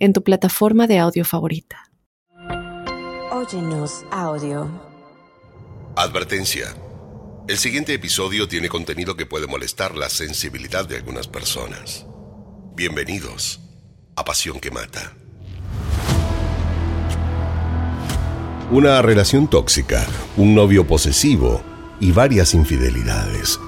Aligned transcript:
en 0.00 0.14
tu 0.14 0.24
plataforma 0.24 0.86
de 0.86 0.98
audio 0.98 1.24
favorita. 1.24 1.90
Óyenos 3.30 4.04
audio. 4.10 4.68
Advertencia. 5.94 6.74
El 7.46 7.58
siguiente 7.58 7.92
episodio 7.92 8.48
tiene 8.48 8.68
contenido 8.68 9.14
que 9.16 9.26
puede 9.26 9.46
molestar 9.46 9.94
la 9.94 10.08
sensibilidad 10.08 10.86
de 10.88 10.96
algunas 10.96 11.28
personas. 11.28 12.06
Bienvenidos 12.74 13.60
a 14.16 14.24
Pasión 14.24 14.58
que 14.58 14.70
Mata. 14.70 15.12
Una 18.70 19.02
relación 19.02 19.48
tóxica, 19.48 20.06
un 20.36 20.54
novio 20.54 20.86
posesivo 20.86 21.60
y 21.98 22.12
varias 22.12 22.54
infidelidades. 22.54 23.58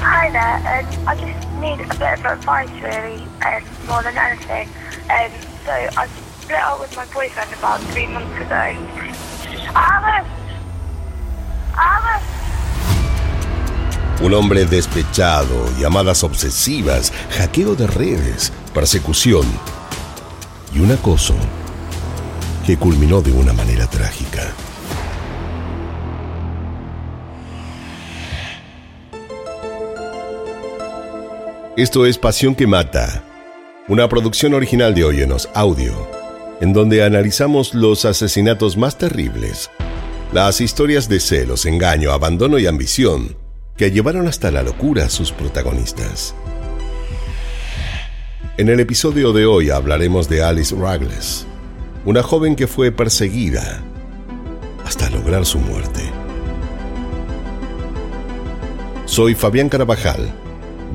Hi 0.00 0.30
there, 0.30 0.58
um, 0.64 1.08
I 1.08 1.16
just 1.16 1.48
need 1.60 1.80
a 1.80 1.94
bit 1.94 2.18
of 2.18 2.26
advice 2.26 2.70
really, 2.82 3.22
um, 3.44 3.64
more 3.88 4.02
than 4.02 4.16
anything. 4.18 4.68
Um, 5.08 5.51
Un 14.20 14.34
hombre 14.34 14.64
despechado, 14.66 15.68
llamadas 15.78 16.22
obsesivas, 16.22 17.12
hackeo 17.30 17.74
de 17.74 17.86
redes, 17.86 18.52
persecución 18.72 19.46
y 20.72 20.80
un 20.80 20.92
acoso 20.92 21.34
que 22.64 22.76
culminó 22.76 23.20
de 23.20 23.32
una 23.32 23.52
manera 23.52 23.86
trágica. 23.88 24.52
Esto 31.76 32.06
es 32.06 32.18
Pasión 32.18 32.54
que 32.54 32.66
Mata, 32.66 33.24
una 33.92 34.08
producción 34.08 34.54
original 34.54 34.94
de 34.94 35.04
Óyenos 35.04 35.50
Audio, 35.52 35.92
en 36.62 36.72
donde 36.72 37.04
analizamos 37.04 37.74
los 37.74 38.06
asesinatos 38.06 38.78
más 38.78 38.96
terribles, 38.96 39.70
las 40.32 40.62
historias 40.62 41.10
de 41.10 41.20
celos, 41.20 41.66
engaño, 41.66 42.10
abandono 42.10 42.58
y 42.58 42.66
ambición 42.66 43.36
que 43.76 43.90
llevaron 43.90 44.26
hasta 44.28 44.50
la 44.50 44.62
locura 44.62 45.04
a 45.04 45.08
sus 45.10 45.30
protagonistas. 45.30 46.34
En 48.56 48.70
el 48.70 48.80
episodio 48.80 49.34
de 49.34 49.44
hoy 49.44 49.68
hablaremos 49.68 50.26
de 50.26 50.42
Alice 50.42 50.74
Ragles, 50.74 51.46
una 52.06 52.22
joven 52.22 52.56
que 52.56 52.68
fue 52.68 52.92
perseguida 52.92 53.82
hasta 54.86 55.10
lograr 55.10 55.44
su 55.44 55.58
muerte. 55.58 56.00
Soy 59.04 59.34
Fabián 59.34 59.68
Carabajal. 59.68 60.32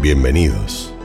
Bienvenidos. 0.01 0.96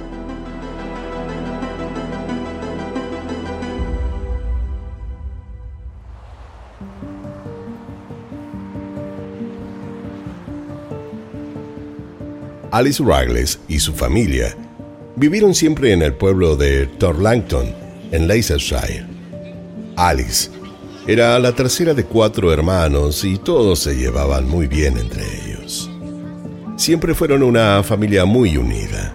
Alice 12.72 13.04
Ragles 13.04 13.58
y 13.68 13.78
su 13.78 13.92
familia 13.92 14.56
vivieron 15.16 15.54
siempre 15.54 15.92
en 15.92 16.00
el 16.00 16.14
pueblo 16.14 16.56
de 16.56 16.86
Torlangton, 16.86 17.66
en 18.12 18.26
Leicestershire. 18.26 19.04
Alice 19.96 20.48
era 21.06 21.38
la 21.38 21.54
tercera 21.54 21.92
de 21.92 22.04
cuatro 22.04 22.50
hermanos 22.50 23.24
y 23.24 23.36
todos 23.36 23.80
se 23.80 23.94
llevaban 23.94 24.48
muy 24.48 24.68
bien 24.68 24.96
entre 24.96 25.22
ellos. 25.22 25.90
Siempre 26.76 27.14
fueron 27.14 27.42
una 27.42 27.82
familia 27.82 28.24
muy 28.24 28.56
unida 28.56 29.14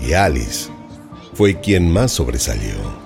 y 0.00 0.12
Alice 0.12 0.70
fue 1.34 1.60
quien 1.60 1.90
más 1.90 2.12
sobresalió. 2.12 3.04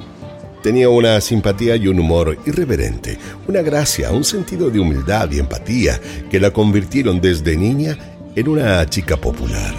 Tenía 0.63 0.91
una 0.91 1.23
simpatía 1.23 1.77
y 1.77 1.89
un 1.89 2.01
humor 2.01 2.37
irreverente, 2.45 3.17
una 3.49 3.63
gracia, 3.63 4.11
un 4.11 4.25
sentido 4.25 4.69
de 4.69 4.79
humildad 4.79 5.31
y 5.33 5.39
empatía 5.39 5.99
que 6.31 6.39
la 6.39 6.51
convirtieron 6.51 7.19
desde 7.19 7.57
niña 7.57 7.97
era 8.37 8.51
una 8.51 8.87
chica 8.89 9.17
popular. 9.17 9.75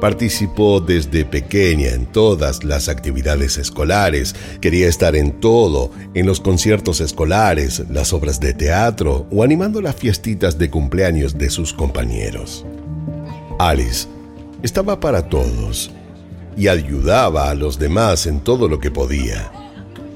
Participó 0.00 0.80
desde 0.80 1.26
pequeña 1.26 1.90
en 1.90 2.06
todas 2.06 2.64
las 2.64 2.88
actividades 2.88 3.58
escolares, 3.58 4.34
quería 4.62 4.88
estar 4.88 5.14
en 5.14 5.40
todo, 5.40 5.90
en 6.14 6.24
los 6.26 6.40
conciertos 6.40 7.02
escolares, 7.02 7.82
las 7.90 8.14
obras 8.14 8.40
de 8.40 8.54
teatro 8.54 9.26
o 9.30 9.44
animando 9.44 9.82
las 9.82 9.96
fiestitas 9.96 10.56
de 10.56 10.70
cumpleaños 10.70 11.36
de 11.36 11.50
sus 11.50 11.74
compañeros. 11.74 12.64
Alice 13.58 14.08
estaba 14.62 14.98
para 14.98 15.28
todos 15.28 15.90
y 16.56 16.68
ayudaba 16.68 17.50
a 17.50 17.54
los 17.54 17.78
demás 17.78 18.26
en 18.26 18.40
todo 18.40 18.68
lo 18.68 18.80
que 18.80 18.90
podía. 18.90 19.52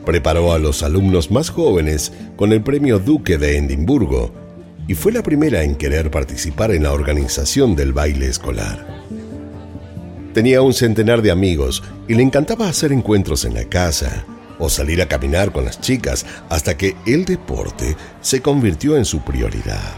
Preparó 0.07 0.55
a 0.55 0.59
los 0.59 0.83
alumnos 0.83 1.31
más 1.31 1.51
jóvenes 1.51 2.11
con 2.37 2.53
el 2.53 2.63
premio 2.63 2.99
Duque 2.99 3.37
de 3.37 3.59
Edimburgo 3.59 4.44
y 4.87 4.95
fue 4.95 5.13
la 5.13 5.23
primera 5.23 5.63
en 5.63 5.77
querer 5.77 6.11
participar 6.11 6.71
en 6.71 6.83
la 6.83 6.93
organización 6.93 7.75
del 7.75 7.93
baile 7.93 8.27
escolar. 8.27 9.05
Tenía 10.35 10.63
un 10.63 10.75
centenar 10.75 11.23
de 11.23 11.31
amigos 11.31 11.83
y 12.09 12.15
le 12.15 12.23
encantaba 12.23 12.69
hacer 12.69 12.93
encuentros 12.93 13.45
en 13.45 13.55
la 13.55 13.65
casa 13.65 14.25
o 14.59 14.69
salir 14.69 15.01
a 15.01 15.09
caminar 15.09 15.53
con 15.53 15.65
las 15.65 15.81
chicas 15.81 16.27
hasta 16.49 16.77
que 16.77 16.97
el 17.07 17.25
deporte 17.25 17.97
se 18.21 18.43
convirtió 18.43 18.97
en 18.97 19.05
su 19.05 19.21
prioridad. 19.21 19.95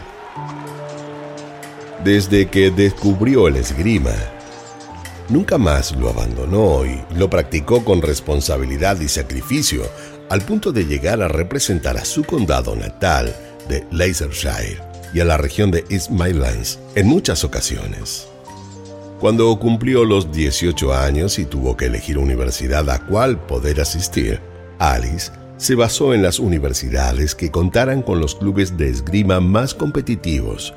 Desde 2.03 2.47
que 2.47 2.71
descubrió 2.71 3.47
el 3.47 3.57
esgrima, 3.57 4.13
nunca 5.29 5.57
más 5.57 5.95
lo 5.95 6.09
abandonó 6.09 6.85
y 6.85 7.01
lo 7.17 7.29
practicó 7.29 7.83
con 7.83 8.01
responsabilidad 8.01 8.99
y 9.01 9.07
sacrificio 9.07 9.83
al 10.29 10.41
punto 10.41 10.71
de 10.71 10.85
llegar 10.85 11.21
a 11.21 11.27
representar 11.27 11.97
a 11.97 12.05
su 12.05 12.23
condado 12.23 12.75
natal 12.75 13.33
de 13.67 13.85
Leicestershire 13.91 14.79
y 15.13 15.19
a 15.19 15.25
la 15.25 15.37
región 15.37 15.71
de 15.71 15.83
East 15.89 16.09
Midlands 16.09 16.79
en 16.95 17.07
muchas 17.07 17.43
ocasiones. 17.43 18.27
Cuando 19.19 19.57
cumplió 19.57 20.05
los 20.05 20.31
18 20.31 20.93
años 20.93 21.39
y 21.39 21.45
tuvo 21.45 21.75
que 21.75 21.85
elegir 21.85 22.17
universidad 22.17 22.89
a 22.89 23.05
cuál 23.05 23.39
poder 23.39 23.81
asistir, 23.81 24.39
Alice 24.79 25.31
se 25.57 25.73
basó 25.73 26.13
en 26.13 26.21
las 26.21 26.39
universidades 26.39 27.33
que 27.33 27.49
contaran 27.49 28.03
con 28.03 28.19
los 28.19 28.35
clubes 28.35 28.77
de 28.77 28.89
esgrima 28.89 29.39
más 29.39 29.73
competitivos 29.73 30.73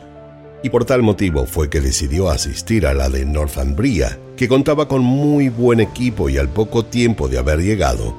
y 0.62 0.70
por 0.70 0.84
tal 0.84 1.02
motivo 1.02 1.46
fue 1.46 1.70
que 1.70 1.80
decidió 1.80 2.30
asistir 2.30 2.86
a 2.86 2.94
la 2.94 3.08
de 3.08 3.24
Northumbria, 3.24 4.18
que 4.36 4.48
contaba 4.48 4.88
con 4.88 5.02
muy 5.02 5.48
buen 5.48 5.80
equipo 5.80 6.28
y 6.28 6.38
al 6.38 6.48
poco 6.48 6.84
tiempo 6.84 7.28
de 7.28 7.38
haber 7.38 7.60
llegado, 7.60 8.14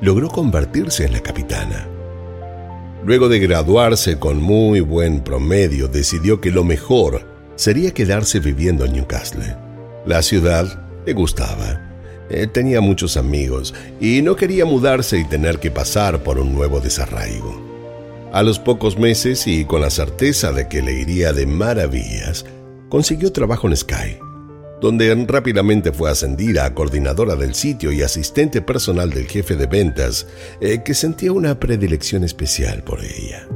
logró 0.00 0.28
convertirse 0.28 1.04
en 1.06 1.12
la 1.12 1.20
capitana. 1.20 1.88
Luego 3.04 3.28
de 3.28 3.40
graduarse 3.40 4.18
con 4.18 4.40
muy 4.40 4.80
buen 4.80 5.20
promedio, 5.20 5.88
decidió 5.88 6.40
que 6.40 6.52
lo 6.52 6.62
mejor 6.62 7.26
sería 7.56 7.92
quedarse 7.92 8.38
viviendo 8.38 8.84
en 8.84 8.92
Newcastle. 8.92 9.56
La 10.06 10.22
ciudad 10.22 10.86
le 11.04 11.12
gustaba. 11.12 11.80
Eh, 12.30 12.46
tenía 12.46 12.80
muchos 12.80 13.16
amigos 13.16 13.74
y 14.00 14.22
no 14.22 14.36
quería 14.36 14.64
mudarse 14.64 15.18
y 15.18 15.24
tener 15.24 15.58
que 15.58 15.70
pasar 15.70 16.22
por 16.22 16.38
un 16.38 16.54
nuevo 16.54 16.80
desarraigo. 16.80 17.60
A 18.32 18.42
los 18.42 18.58
pocos 18.58 18.96
meses 18.96 19.46
y 19.46 19.64
con 19.64 19.80
la 19.80 19.90
certeza 19.90 20.52
de 20.52 20.68
que 20.68 20.80
le 20.80 20.92
iría 20.92 21.32
de 21.32 21.44
maravillas, 21.44 22.46
consiguió 22.88 23.32
trabajo 23.32 23.66
en 23.68 23.76
Sky 23.76 24.21
donde 24.82 25.14
rápidamente 25.28 25.92
fue 25.92 26.10
ascendida 26.10 26.64
a 26.64 26.74
coordinadora 26.74 27.36
del 27.36 27.54
sitio 27.54 27.92
y 27.92 28.02
asistente 28.02 28.60
personal 28.60 29.10
del 29.10 29.28
jefe 29.28 29.54
de 29.54 29.66
ventas, 29.66 30.26
eh, 30.60 30.82
que 30.84 30.92
sentía 30.92 31.30
una 31.30 31.58
predilección 31.60 32.24
especial 32.24 32.82
por 32.82 32.98
ella. 33.02 33.46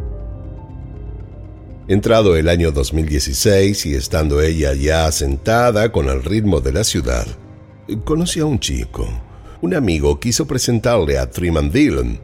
Entrado 1.88 2.36
el 2.36 2.48
año 2.48 2.70
2016 2.70 3.86
y 3.86 3.94
estando 3.94 4.40
ella 4.40 4.72
ya 4.74 5.10
sentada 5.10 5.90
con 5.90 6.08
el 6.08 6.22
ritmo 6.22 6.60
de 6.60 6.72
la 6.72 6.84
ciudad, 6.84 7.26
conoció 8.04 8.44
a 8.44 8.48
un 8.48 8.60
chico. 8.60 9.08
Un 9.62 9.74
amigo 9.74 10.20
quiso 10.20 10.46
presentarle 10.46 11.18
a 11.18 11.28
Triman 11.28 11.72
Dillon, 11.72 12.20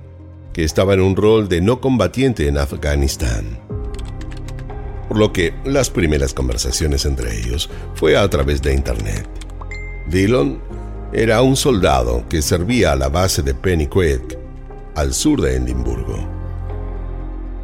que 0.53 0.63
estaba 0.63 0.95
en 0.95 1.01
un 1.01 1.17
rol 1.17 1.49
de 1.49 1.61
no 1.61 1.81
combatiente 1.81 2.47
en 2.47 2.57
Afganistán 2.57 3.62
por 5.13 5.19
lo 5.19 5.31
que 5.31 5.53
las 5.67 5.91
primeras 5.91 6.33
conversaciones 6.33 7.05
entre 7.05 7.39
ellos 7.39 7.69
fue 7.97 8.17
a 8.17 8.27
través 8.31 8.63
de 8.63 8.73
Internet. 8.73 9.29
Dillon 10.09 10.59
era 11.13 11.43
un 11.43 11.55
soldado 11.55 12.27
que 12.31 12.41
servía 12.41 12.93
a 12.93 12.97
la 12.97 13.11
base 13.11 13.43
de 13.43 13.53
Pennyquid 13.53 14.21
al 14.95 15.13
sur 15.13 15.43
de 15.43 15.57
Edimburgo. 15.57 16.17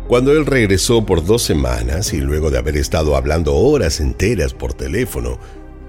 Cuando 0.09 0.33
él 0.33 0.45
regresó 0.45 1.07
por 1.07 1.25
dos 1.25 1.41
semanas 1.43 2.13
y 2.13 2.21
luego 2.21 2.51
de 2.51 2.59
haber 2.59 2.77
estado 2.77 3.17
hablando 3.17 3.57
horas 3.57 3.99
enteras 4.01 4.53
por 4.53 4.75
teléfono, 4.75 5.39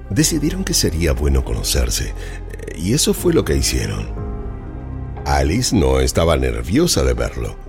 decidieron 0.09 0.63
que 0.63 0.73
sería 0.73 1.11
bueno 1.11 1.43
conocerse, 1.43 2.13
y 2.77 2.93
eso 2.93 3.13
fue 3.13 3.33
lo 3.33 3.43
que 3.43 3.57
hicieron. 3.57 4.07
Alice 5.25 5.75
no 5.75 5.99
estaba 5.99 6.37
nerviosa 6.37 7.03
de 7.03 7.13
verlo. 7.15 7.68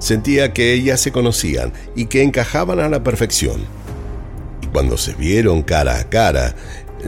Sentía 0.00 0.52
que 0.54 0.72
ellas 0.72 1.00
se 1.00 1.12
conocían 1.12 1.72
y 1.94 2.06
que 2.06 2.22
encajaban 2.22 2.80
a 2.80 2.88
la 2.88 3.04
perfección. 3.04 3.60
Y 4.62 4.66
cuando 4.66 4.96
se 4.96 5.14
vieron 5.14 5.62
cara 5.62 6.00
a 6.00 6.08
cara, 6.08 6.56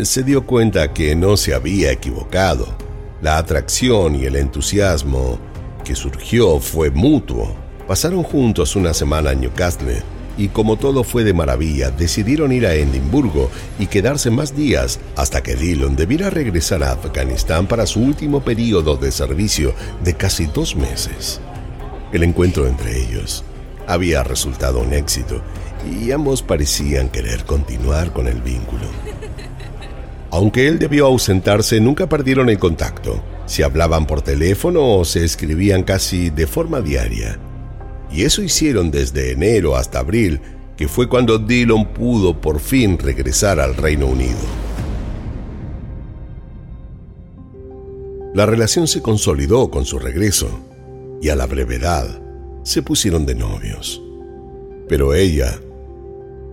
se 0.03 0.23
dio 0.23 0.47
cuenta 0.47 0.93
que 0.93 1.17
no 1.17 1.37
se 1.37 1.55
había 1.55 1.91
equivocado. 1.91 2.77
La 3.23 3.39
atracción 3.39 4.15
y 4.15 4.27
el 4.27 4.37
entusiasmo 4.37 5.39
que 5.85 5.95
surgió 5.97 6.61
fue 6.61 6.91
mutuo. 6.91 7.57
Pasaron 7.89 8.23
juntos 8.23 8.77
una 8.77 8.93
semana 8.93 9.33
en 9.33 9.41
Newcastle 9.41 10.03
y 10.37 10.49
como 10.49 10.77
todo 10.77 11.03
fue 11.03 11.25
de 11.25 11.33
maravilla, 11.33 11.91
decidieron 11.91 12.53
ir 12.53 12.67
a 12.67 12.75
Edimburgo 12.75 13.51
y 13.79 13.87
quedarse 13.87 14.31
más 14.31 14.55
días 14.55 15.01
hasta 15.17 15.43
que 15.43 15.57
Dillon 15.57 15.97
debiera 15.97 16.31
regresar 16.31 16.83
a 16.83 16.93
Afganistán 16.93 17.67
para 17.67 17.87
su 17.87 18.01
último 18.01 18.41
periodo 18.41 18.97
de 18.97 19.13
servicio 19.13 19.75
de 20.05 20.15
casi 20.15 20.47
dos 20.47 20.77
meses. 20.77 21.41
El 22.13 22.23
encuentro 22.25 22.67
entre 22.67 23.03
ellos 23.03 23.43
había 23.87 24.23
resultado 24.23 24.81
un 24.81 24.93
éxito 24.93 25.41
y 25.91 26.13
ambos 26.13 26.43
parecían 26.43 27.09
querer 27.09 27.45
continuar 27.45 28.13
con 28.13 28.29
el 28.29 28.43
vínculo. 28.43 28.85
Aunque 30.31 30.69
él 30.69 30.79
debió 30.79 31.07
ausentarse, 31.07 31.81
nunca 31.81 32.09
perdieron 32.09 32.49
el 32.51 32.59
contacto. 32.59 33.23
Se 33.47 33.65
hablaban 33.65 34.07
por 34.07 34.23
teléfono 34.23 34.99
o 34.99 35.05
se 35.05 35.25
escribían 35.25 35.83
casi 35.83 36.31
de 36.31 36.47
forma 36.47 36.81
diaria. 36.81 37.39
Y 38.11 38.25
eso 38.25 38.43
hicieron 38.43 38.91
desde 38.91 39.33
enero 39.33 39.77
hasta 39.77 39.99
abril, 39.99 40.41
que 40.77 40.89
fue 40.89 41.09
cuando 41.09 41.39
Dillon 41.39 41.93
pudo 41.93 42.41
por 42.41 42.61
fin 42.61 42.99
regresar 42.99 43.59
al 43.59 43.75
Reino 43.75 44.07
Unido. 44.07 44.39
La 48.35 48.47
relación 48.47 48.87
se 48.87 49.03
consolidó 49.03 49.71
con 49.71 49.85
su 49.85 49.99
regreso 49.99 50.72
y 51.23 51.29
a 51.29 51.37
la 51.37 51.47
brevedad 51.47 52.21
se 52.65 52.83
pusieron 52.83 53.25
de 53.25 53.37
novios. 53.37 54.03
Pero 54.89 55.15
ella, 55.15 55.59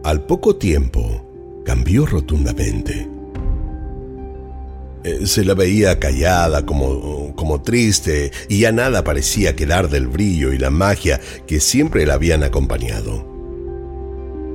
al 0.04 0.26
poco 0.26 0.56
tiempo, 0.56 1.62
cambió 1.66 2.06
rotundamente. 2.06 3.10
Eh, 5.04 5.26
se 5.26 5.44
la 5.44 5.56
veía 5.56 6.00
callada, 6.00 6.66
como, 6.66 7.36
como 7.36 7.62
triste, 7.62 8.32
y 8.48 8.60
ya 8.60 8.72
nada 8.72 9.04
parecía 9.04 9.56
quedar 9.56 9.90
del 9.90 10.08
brillo 10.08 10.54
y 10.54 10.60
la 10.60 10.70
magia 10.70 11.20
que 11.48 11.60
siempre 11.60 12.06
la 12.06 12.14
habían 12.14 12.44
acompañado. 12.44 13.28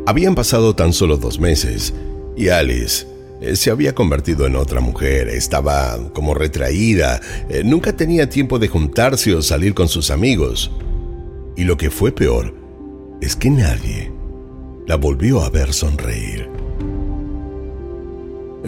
Habían 0.07 0.37
pasado 0.37 0.77
tan 0.77 0.93
solo 0.93 1.17
dos 1.17 1.41
meses, 1.41 1.93
y 2.37 2.49
Alice 2.49 3.14
se 3.55 3.71
había 3.71 3.95
convertido 3.95 4.47
en 4.47 4.57
otra 4.57 4.81
mujer, 4.81 5.29
estaba 5.29 5.99
como 6.13 6.35
retraída, 6.35 7.21
eh, 7.49 7.63
nunca 7.65 7.95
tenía 7.95 8.29
tiempo 8.29 8.59
de 8.59 8.69
juntarse 8.69 9.35
o 9.35 9.43
salir 9.43 9.75
con 9.75 9.89
sus 9.89 10.11
amigos. 10.11 10.71
Y 11.57 11.65
lo 11.65 11.77
que 11.77 11.91
fue 11.91 12.13
peor 12.13 12.55
es 13.21 13.37
que 13.37 13.51
nadie 13.51 14.13
la 14.87 14.97
volvió 14.97 15.43
a 15.43 15.51
ver 15.51 15.73
sonreír. 15.73 16.49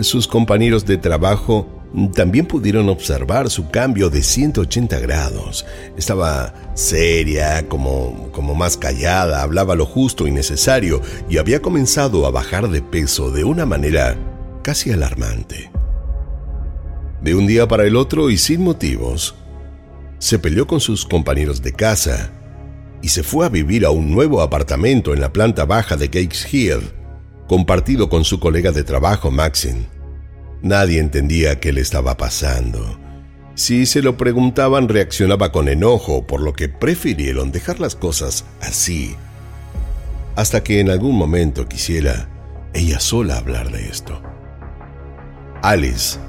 Sus 0.01 0.29
compañeros 0.29 0.85
de 0.85 0.99
trabajo 0.99 1.67
también 2.15 2.47
pudieron 2.47 2.89
observar 2.89 3.49
su 3.49 3.71
cambio 3.71 4.11
de 4.11 4.23
180 4.23 4.99
grados. 4.99 5.65
Estaba 5.97 6.53
seria, 6.75 7.67
como, 7.69 8.29
como 8.33 8.55
más 8.55 8.77
callada, 8.77 9.43
hablaba 9.43 9.75
lo 9.75 9.87
justo 9.87 10.27
y 10.27 10.31
necesario 10.31 11.01
y 11.29 11.39
había 11.39 11.63
comenzado 11.63 12.27
a 12.27 12.31
bajar 12.31 12.69
de 12.69 12.83
peso 12.83 13.31
de 13.31 13.45
una 13.45 13.65
manera 13.65 14.17
casi 14.67 14.91
alarmante. 14.91 15.71
De 17.23 17.37
un 17.37 17.47
día 17.47 17.69
para 17.69 17.85
el 17.85 17.95
otro 17.95 18.31
y 18.31 18.37
sin 18.37 18.63
motivos, 18.63 19.37
se 20.19 20.41
peleó 20.41 20.67
con 20.67 20.81
sus 20.81 21.07
compañeros 21.07 21.63
de 21.63 21.73
casa 21.73 22.33
y 23.01 23.11
se 23.11 23.23
fue 23.23 23.47
a 23.47 23.49
vivir 23.49 23.87
a 23.87 23.91
un 23.91 24.11
nuevo 24.11 24.43
apartamento 24.43 25.15
en 25.15 25.21
la 25.21 25.33
planta 25.33 25.67
baja 25.67 25.97
de 25.97 26.11
Cakes 26.11 26.49
Hill 26.51 26.81
compartido 27.47 28.09
con 28.09 28.25
su 28.25 28.41
colega 28.41 28.73
de 28.73 28.83
trabajo 28.83 29.31
Maxine. 29.31 29.87
Nadie 30.63 30.99
entendía 30.99 31.61
qué 31.61 31.73
le 31.73 31.81
estaba 31.81 32.17
pasando. 32.17 32.99
Si 33.55 33.87
se 33.87 34.03
lo 34.03 34.17
preguntaban 34.17 34.89
reaccionaba 34.89 35.53
con 35.53 35.69
enojo, 35.69 36.27
por 36.27 36.41
lo 36.41 36.55
que 36.55 36.69
prefirieron 36.69 37.53
dejar 37.53 37.79
las 37.79 37.95
cosas 37.95 38.45
así, 38.61 39.15
hasta 40.35 40.65
que 40.65 40.81
en 40.81 40.91
algún 40.91 41.15
momento 41.15 41.69
quisiera 41.69 42.29
ella 42.75 42.99
sola 42.99 43.39
hablar 43.39 43.71
de 43.71 43.89
esto. 43.89 44.21
Alice 45.67 46.21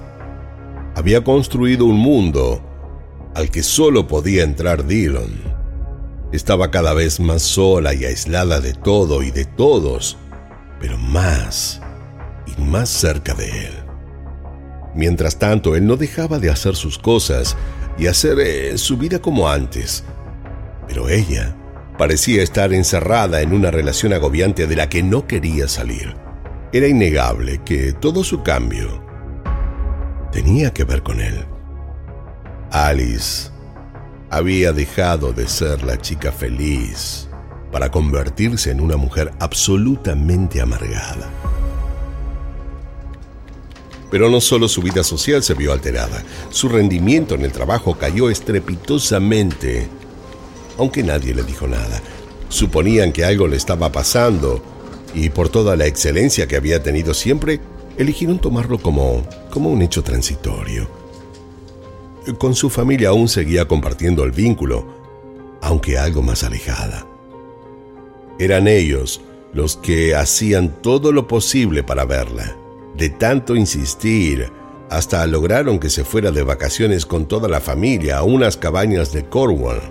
había 0.95 1.23
construido 1.23 1.85
un 1.85 1.97
mundo 1.97 2.59
al 3.35 3.51
que 3.51 3.61
solo 3.61 4.07
podía 4.07 4.43
entrar 4.43 4.87
Dillon. 4.87 5.29
Estaba 6.31 6.71
cada 6.71 6.95
vez 6.95 7.19
más 7.19 7.43
sola 7.43 7.93
y 7.93 8.03
aislada 8.03 8.59
de 8.61 8.73
todo 8.73 9.21
y 9.21 9.29
de 9.29 9.45
todos 9.45 10.17
pero 10.79 10.97
más 10.97 11.79
y 12.47 12.59
más 12.59 12.89
cerca 12.89 13.35
de 13.35 13.67
él. 13.67 13.73
Mientras 14.95 15.37
tanto, 15.37 15.75
él 15.75 15.85
no 15.85 15.97
dejaba 15.97 16.39
de 16.39 16.49
hacer 16.49 16.75
sus 16.75 16.97
cosas 16.97 17.55
y 17.99 18.07
hacer 18.07 18.39
eh, 18.39 18.79
su 18.79 18.97
vida 18.97 19.19
como 19.19 19.49
antes, 19.49 20.03
pero 20.87 21.09
ella 21.09 21.55
parecía 21.95 22.41
estar 22.41 22.73
encerrada 22.73 23.43
en 23.43 23.53
una 23.53 23.69
relación 23.69 24.13
agobiante 24.13 24.65
de 24.65 24.75
la 24.75 24.89
que 24.89 25.03
no 25.03 25.27
quería 25.27 25.67
salir. 25.67 26.15
Era 26.73 26.87
innegable 26.87 27.61
que 27.63 27.93
todo 27.93 28.23
su 28.23 28.41
cambio 28.41 29.06
tenía 30.37 30.71
que 30.71 30.83
ver 30.83 31.01
con 31.01 31.19
él. 31.19 31.45
Alice 32.69 33.49
había 34.29 34.71
dejado 34.71 35.33
de 35.33 35.47
ser 35.47 35.81
la 35.81 35.99
chica 35.99 36.31
feliz 36.31 37.27
para 37.71 37.89
convertirse 37.89 38.69
en 38.69 38.79
una 38.79 38.97
mujer 38.97 39.33
absolutamente 39.39 40.61
amargada. 40.61 41.27
Pero 44.11 44.29
no 44.29 44.39
solo 44.39 44.67
su 44.67 44.83
vida 44.83 45.03
social 45.03 45.41
se 45.41 45.55
vio 45.55 45.73
alterada, 45.73 46.23
su 46.51 46.69
rendimiento 46.69 47.33
en 47.33 47.41
el 47.41 47.51
trabajo 47.51 47.97
cayó 47.97 48.29
estrepitosamente, 48.29 49.87
aunque 50.77 51.01
nadie 51.01 51.33
le 51.33 51.41
dijo 51.41 51.67
nada. 51.67 51.99
Suponían 52.49 53.11
que 53.11 53.25
algo 53.25 53.47
le 53.47 53.57
estaba 53.57 53.91
pasando 53.91 54.63
y 55.15 55.31
por 55.31 55.49
toda 55.49 55.75
la 55.75 55.87
excelencia 55.87 56.47
que 56.47 56.57
había 56.57 56.83
tenido 56.83 57.15
siempre, 57.15 57.59
eligieron 57.97 58.39
tomarlo 58.39 58.79
como, 58.79 59.23
como 59.49 59.69
un 59.69 59.81
hecho 59.81 60.03
transitorio. 60.03 60.87
Con 62.37 62.55
su 62.55 62.69
familia 62.69 63.09
aún 63.09 63.27
seguía 63.27 63.67
compartiendo 63.67 64.23
el 64.23 64.31
vínculo, 64.31 64.85
aunque 65.61 65.97
algo 65.97 66.21
más 66.21 66.43
alejada. 66.43 67.07
Eran 68.39 68.67
ellos 68.67 69.21
los 69.53 69.77
que 69.77 70.15
hacían 70.15 70.81
todo 70.81 71.11
lo 71.11 71.27
posible 71.27 71.83
para 71.83 72.05
verla. 72.05 72.55
De 72.95 73.09
tanto 73.09 73.55
insistir, 73.55 74.51
hasta 74.89 75.25
lograron 75.25 75.79
que 75.79 75.89
se 75.89 76.03
fuera 76.03 76.31
de 76.31 76.43
vacaciones 76.43 77.05
con 77.05 77.27
toda 77.27 77.47
la 77.47 77.59
familia 77.59 78.17
a 78.17 78.23
unas 78.23 78.57
cabañas 78.57 79.11
de 79.11 79.25
Cornwall. 79.25 79.81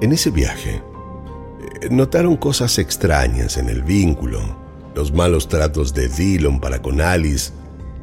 En 0.00 0.12
ese 0.12 0.30
viaje, 0.30 0.82
eh, 1.80 1.88
notaron 1.90 2.36
cosas 2.36 2.78
extrañas 2.78 3.56
en 3.56 3.68
el 3.68 3.82
vínculo. 3.82 4.63
Los 4.94 5.12
malos 5.12 5.48
tratos 5.48 5.92
de 5.92 6.08
Dillon 6.08 6.60
para 6.60 6.80
con 6.80 7.00
Alice 7.00 7.52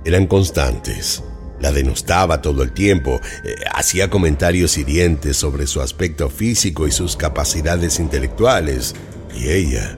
eran 0.03 0.27
constantes. 0.27 1.23
La 1.59 1.71
denostaba 1.71 2.41
todo 2.41 2.63
el 2.63 2.71
tiempo, 2.71 3.21
eh, 3.43 3.55
hacía 3.73 4.09
comentarios 4.09 4.77
hirientes 4.77 5.37
sobre 5.37 5.67
su 5.67 5.79
aspecto 5.79 6.29
físico 6.29 6.87
y 6.87 6.91
sus 6.91 7.15
capacidades 7.15 7.99
intelectuales, 7.99 8.95
y 9.35 9.49
ella 9.49 9.97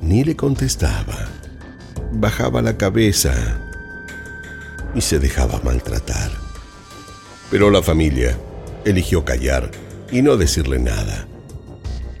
ni 0.00 0.24
le 0.24 0.36
contestaba. 0.36 1.28
Bajaba 2.12 2.62
la 2.62 2.76
cabeza 2.76 3.34
y 4.94 5.00
se 5.00 5.18
dejaba 5.18 5.60
maltratar. 5.62 6.30
Pero 7.50 7.70
la 7.70 7.82
familia 7.82 8.38
eligió 8.84 9.24
callar 9.24 9.70
y 10.10 10.22
no 10.22 10.36
decirle 10.36 10.78
nada, 10.78 11.26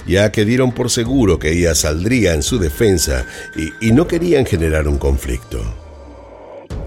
ya 0.06 0.32
que 0.32 0.44
dieron 0.44 0.72
por 0.72 0.90
seguro 0.90 1.38
que 1.38 1.52
ella 1.52 1.74
saldría 1.74 2.34
en 2.34 2.42
su 2.42 2.58
defensa 2.58 3.26
y, 3.56 3.92
no 3.92 4.06
querían 4.06 4.46
generar 4.46 4.88
un 4.88 4.98
conflicto 4.98 5.62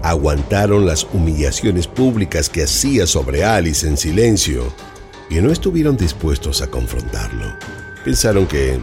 aguantaron 0.02 0.84
las 0.84 1.06
humillaciones 1.12 1.86
públicas 1.86 2.50
que 2.50 2.64
hacía 2.64 3.06
sobre 3.06 3.42
Alice 3.42 3.86
en 3.86 3.96
silencio 3.96 4.70
y 5.30 5.36
no 5.36 5.50
estuvieron 5.50 5.96
dispuestos 5.96 6.60
a 6.60 6.66
confrontarlo. 6.66 7.56
Pensaron 8.04 8.46
que, 8.46 8.78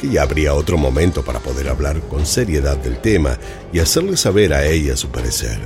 que 0.00 0.08
ya 0.08 0.22
habría 0.22 0.54
otro 0.54 0.78
momento 0.78 1.22
para 1.22 1.40
poder 1.40 1.68
hablar 1.68 2.00
con 2.08 2.24
seriedad 2.24 2.78
del 2.78 2.98
tema 3.02 3.38
y 3.70 3.80
hacerle 3.80 4.16
saber 4.16 4.54
a 4.54 4.64
ella 4.64 4.96
su 4.96 5.08
parecer. 5.08 5.58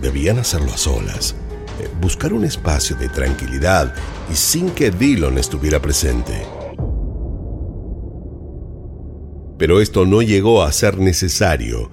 Debían 0.00 0.38
hacerlo 0.38 0.72
a 0.72 0.78
solas 0.78 1.34
eh, 1.80 1.88
buscar 2.00 2.32
un 2.32 2.44
espacio 2.44 2.96
de 2.96 3.08
tranquilidad 3.08 3.94
y 4.30 4.36
sin 4.36 4.70
que 4.70 4.90
Dillon 4.90 5.38
estuviera 5.38 5.80
presente. 5.80 6.59
Pero 9.60 9.82
esto 9.82 10.06
no 10.06 10.22
llegó 10.22 10.62
a 10.62 10.72
ser 10.72 10.96
necesario, 10.96 11.90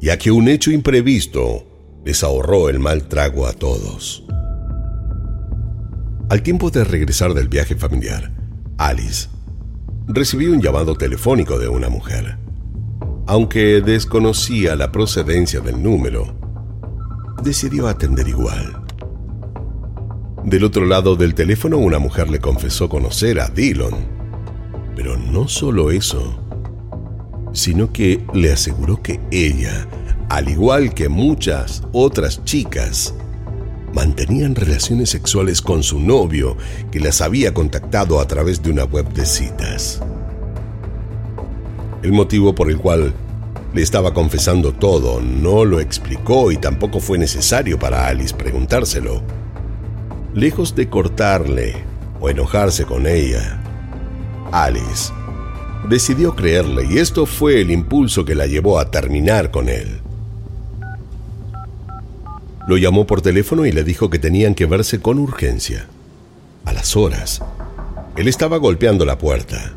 ya 0.00 0.16
que 0.16 0.30
un 0.30 0.48
hecho 0.48 0.70
imprevisto 0.70 1.66
les 2.02 2.24
ahorró 2.24 2.70
el 2.70 2.78
mal 2.78 3.08
trago 3.08 3.46
a 3.46 3.52
todos. 3.52 4.24
Al 6.30 6.42
tiempo 6.42 6.70
de 6.70 6.82
regresar 6.82 7.34
del 7.34 7.48
viaje 7.48 7.76
familiar, 7.76 8.32
Alice 8.78 9.28
recibió 10.06 10.50
un 10.50 10.62
llamado 10.62 10.94
telefónico 10.96 11.58
de 11.58 11.68
una 11.68 11.90
mujer. 11.90 12.38
Aunque 13.26 13.82
desconocía 13.82 14.74
la 14.74 14.90
procedencia 14.90 15.60
del 15.60 15.82
número, 15.82 16.34
decidió 17.42 17.86
atender 17.86 18.26
igual. 18.28 18.82
Del 20.42 20.64
otro 20.64 20.86
lado 20.86 21.16
del 21.16 21.34
teléfono 21.34 21.76
una 21.76 21.98
mujer 21.98 22.30
le 22.30 22.38
confesó 22.38 22.88
conocer 22.88 23.40
a 23.40 23.48
Dillon. 23.48 23.94
Pero 24.96 25.18
no 25.18 25.48
solo 25.48 25.90
eso, 25.90 26.43
sino 27.54 27.92
que 27.92 28.22
le 28.34 28.52
aseguró 28.52 29.00
que 29.00 29.20
ella, 29.30 29.86
al 30.28 30.48
igual 30.50 30.92
que 30.92 31.08
muchas 31.08 31.82
otras 31.92 32.44
chicas, 32.44 33.14
mantenían 33.94 34.56
relaciones 34.56 35.10
sexuales 35.10 35.62
con 35.62 35.82
su 35.82 36.00
novio 36.00 36.56
que 36.90 36.98
las 37.00 37.20
había 37.20 37.54
contactado 37.54 38.20
a 38.20 38.26
través 38.26 38.60
de 38.62 38.70
una 38.70 38.84
web 38.84 39.08
de 39.14 39.24
citas. 39.24 40.02
El 42.02 42.12
motivo 42.12 42.54
por 42.54 42.70
el 42.70 42.76
cual 42.76 43.14
le 43.72 43.82
estaba 43.82 44.12
confesando 44.12 44.72
todo 44.72 45.20
no 45.20 45.64
lo 45.64 45.80
explicó 45.80 46.50
y 46.50 46.56
tampoco 46.56 46.98
fue 47.00 47.18
necesario 47.18 47.78
para 47.78 48.08
Alice 48.08 48.34
preguntárselo. 48.34 49.22
Lejos 50.34 50.74
de 50.74 50.88
cortarle 50.88 51.76
o 52.20 52.28
enojarse 52.28 52.84
con 52.84 53.06
ella, 53.06 53.62
Alice 54.50 55.12
decidió 55.88 56.34
creerle 56.34 56.86
y 56.90 56.98
esto 56.98 57.26
fue 57.26 57.60
el 57.60 57.70
impulso 57.70 58.24
que 58.24 58.34
la 58.34 58.46
llevó 58.46 58.78
a 58.78 58.90
terminar 58.90 59.50
con 59.50 59.68
él. 59.68 60.00
Lo 62.66 62.78
llamó 62.78 63.06
por 63.06 63.20
teléfono 63.20 63.66
y 63.66 63.72
le 63.72 63.84
dijo 63.84 64.08
que 64.08 64.18
tenían 64.18 64.54
que 64.54 64.66
verse 64.66 65.00
con 65.00 65.18
urgencia. 65.18 65.86
A 66.64 66.72
las 66.72 66.96
horas, 66.96 67.42
él 68.16 68.26
estaba 68.26 68.56
golpeando 68.56 69.04
la 69.04 69.18
puerta. 69.18 69.74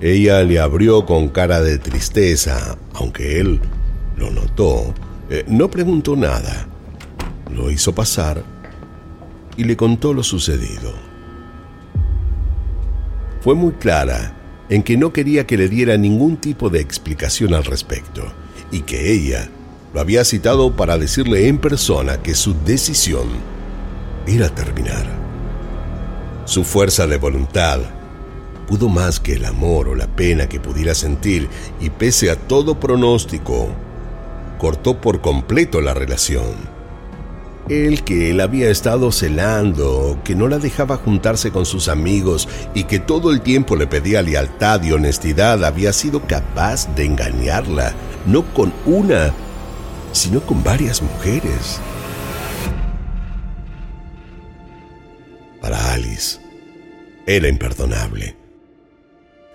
Ella 0.00 0.42
le 0.42 0.58
abrió 0.58 1.04
con 1.04 1.28
cara 1.28 1.60
de 1.60 1.78
tristeza, 1.78 2.78
aunque 2.94 3.40
él 3.40 3.60
lo 4.16 4.30
notó. 4.30 4.94
Eh, 5.28 5.44
no 5.48 5.70
preguntó 5.70 6.16
nada. 6.16 6.66
Lo 7.54 7.70
hizo 7.70 7.94
pasar 7.94 8.42
y 9.58 9.64
le 9.64 9.76
contó 9.76 10.14
lo 10.14 10.22
sucedido. 10.22 11.09
Fue 13.40 13.54
muy 13.54 13.72
clara 13.72 14.36
en 14.68 14.82
que 14.82 14.96
no 14.96 15.12
quería 15.12 15.46
que 15.46 15.56
le 15.56 15.68
diera 15.68 15.96
ningún 15.96 16.36
tipo 16.36 16.70
de 16.70 16.80
explicación 16.80 17.54
al 17.54 17.64
respecto 17.64 18.22
y 18.70 18.82
que 18.82 19.12
ella 19.12 19.50
lo 19.92 20.00
había 20.00 20.24
citado 20.24 20.76
para 20.76 20.98
decirle 20.98 21.48
en 21.48 21.58
persona 21.58 22.22
que 22.22 22.34
su 22.34 22.54
decisión 22.64 23.28
era 24.26 24.48
terminar. 24.48 25.06
Su 26.44 26.64
fuerza 26.64 27.06
de 27.06 27.16
voluntad 27.16 27.80
pudo 28.68 28.88
más 28.88 29.18
que 29.18 29.32
el 29.32 29.44
amor 29.44 29.88
o 29.88 29.94
la 29.96 30.06
pena 30.06 30.48
que 30.48 30.60
pudiera 30.60 30.94
sentir 30.94 31.48
y 31.80 31.90
pese 31.90 32.30
a 32.30 32.36
todo 32.36 32.78
pronóstico, 32.78 33.68
cortó 34.58 35.00
por 35.00 35.20
completo 35.20 35.80
la 35.80 35.94
relación. 35.94 36.69
El 37.70 38.02
que 38.02 38.30
él 38.30 38.40
había 38.40 38.68
estado 38.68 39.12
celando, 39.12 40.20
que 40.24 40.34
no 40.34 40.48
la 40.48 40.58
dejaba 40.58 40.96
juntarse 40.96 41.52
con 41.52 41.64
sus 41.64 41.86
amigos 41.86 42.48
y 42.74 42.82
que 42.82 42.98
todo 42.98 43.30
el 43.30 43.42
tiempo 43.42 43.76
le 43.76 43.86
pedía 43.86 44.22
lealtad 44.22 44.82
y 44.82 44.90
honestidad, 44.90 45.64
había 45.64 45.92
sido 45.92 46.26
capaz 46.26 46.92
de 46.96 47.04
engañarla, 47.04 47.94
no 48.26 48.42
con 48.54 48.72
una, 48.86 49.32
sino 50.10 50.40
con 50.40 50.64
varias 50.64 51.00
mujeres. 51.00 51.80
Para 55.60 55.92
Alice, 55.92 56.40
era 57.24 57.46
imperdonable. 57.46 58.34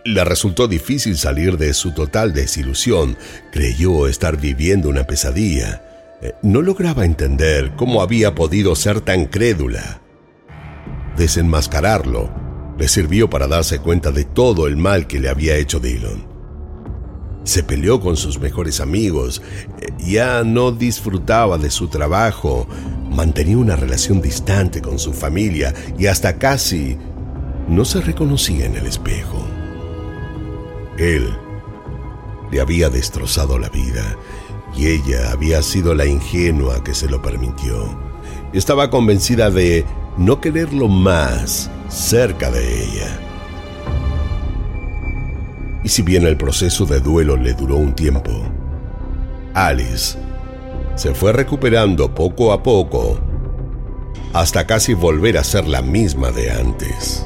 Le 0.06 0.24
resultó 0.24 0.70
difícil 0.70 1.18
salir 1.18 1.58
de 1.58 1.74
su 1.74 1.92
total 1.92 2.34
desilusión. 2.34 3.18
Creyó 3.52 4.08
estar 4.08 4.38
viviendo 4.38 4.88
una 4.88 5.06
pesadilla. 5.06 5.82
Eh, 6.26 6.34
no 6.42 6.64
lograba 6.64 7.06
entender 7.06 7.74
cómo 7.76 8.02
había 8.02 8.34
podido 8.34 8.76
ser 8.76 9.02
tan 9.02 9.26
crédula. 9.26 10.02
Desenmascararlo 11.18 12.32
le 12.80 12.88
sirvió 12.88 13.30
para 13.30 13.48
darse 13.48 13.78
cuenta 13.78 14.12
de 14.12 14.26
todo 14.26 14.66
el 14.66 14.76
mal 14.76 15.06
que 15.06 15.20
le 15.20 15.30
había 15.30 15.56
hecho 15.56 15.80
Dillon 15.80 16.36
se 17.44 17.62
peleó 17.62 18.02
con 18.02 18.18
sus 18.18 18.40
mejores 18.40 18.80
amigos, 18.80 19.40
eh, 19.80 19.90
ya 20.00 20.44
no 20.44 20.72
disfrutaba 20.72 21.60
de 21.60 21.70
su 21.70 21.90
trabajo, 21.90 22.68
mantenía 23.12 23.60
una 23.60 23.76
relación 23.76 24.20
distante 24.20 24.82
con 24.82 24.98
su 24.98 25.14
familia 25.14 25.72
y 25.96 26.08
hasta 26.08 26.40
casi 26.40 26.98
no 27.68 27.86
se 27.86 28.02
reconocía 28.02 28.66
en 28.66 28.76
el 28.76 28.88
espejo. 28.88 29.46
Él 30.98 31.38
le 32.52 32.62
había 32.62 32.90
destrozado 32.90 33.60
la 33.60 33.70
vida 33.70 34.18
y 34.76 34.88
ella 34.88 35.32
había 35.32 35.62
sido 35.62 35.96
la 35.96 36.06
ingenua 36.06 36.84
que 36.84 36.94
se 36.94 37.08
lo 37.08 37.22
permitió. 37.22 37.98
Estaba 38.54 38.90
convencida 38.90 39.50
de 39.50 39.86
no 40.18 40.42
quererlo 40.42 40.88
más 40.88 41.70
cerca 41.90 42.52
de 42.52 42.84
ella. 42.84 43.20
Y 45.84 45.90
si 45.90 46.02
bien 46.02 46.26
el 46.26 46.38
proceso 46.38 46.86
de 46.86 47.00
duelo 47.00 47.38
le 47.38 47.54
duró 47.54 47.78
un 47.78 47.94
tiempo, 47.94 48.32
Alice 49.54 50.18
se 50.96 51.14
fue 51.14 51.32
recuperando 51.32 52.14
poco 52.14 52.52
a 52.52 52.64
poco 52.64 53.20
hasta 54.34 54.66
casi 54.66 54.94
volver 54.94 55.38
a 55.38 55.44
ser 55.44 55.68
la 55.68 55.82
misma 55.82 56.32
de 56.32 56.52
antes. 56.52 57.26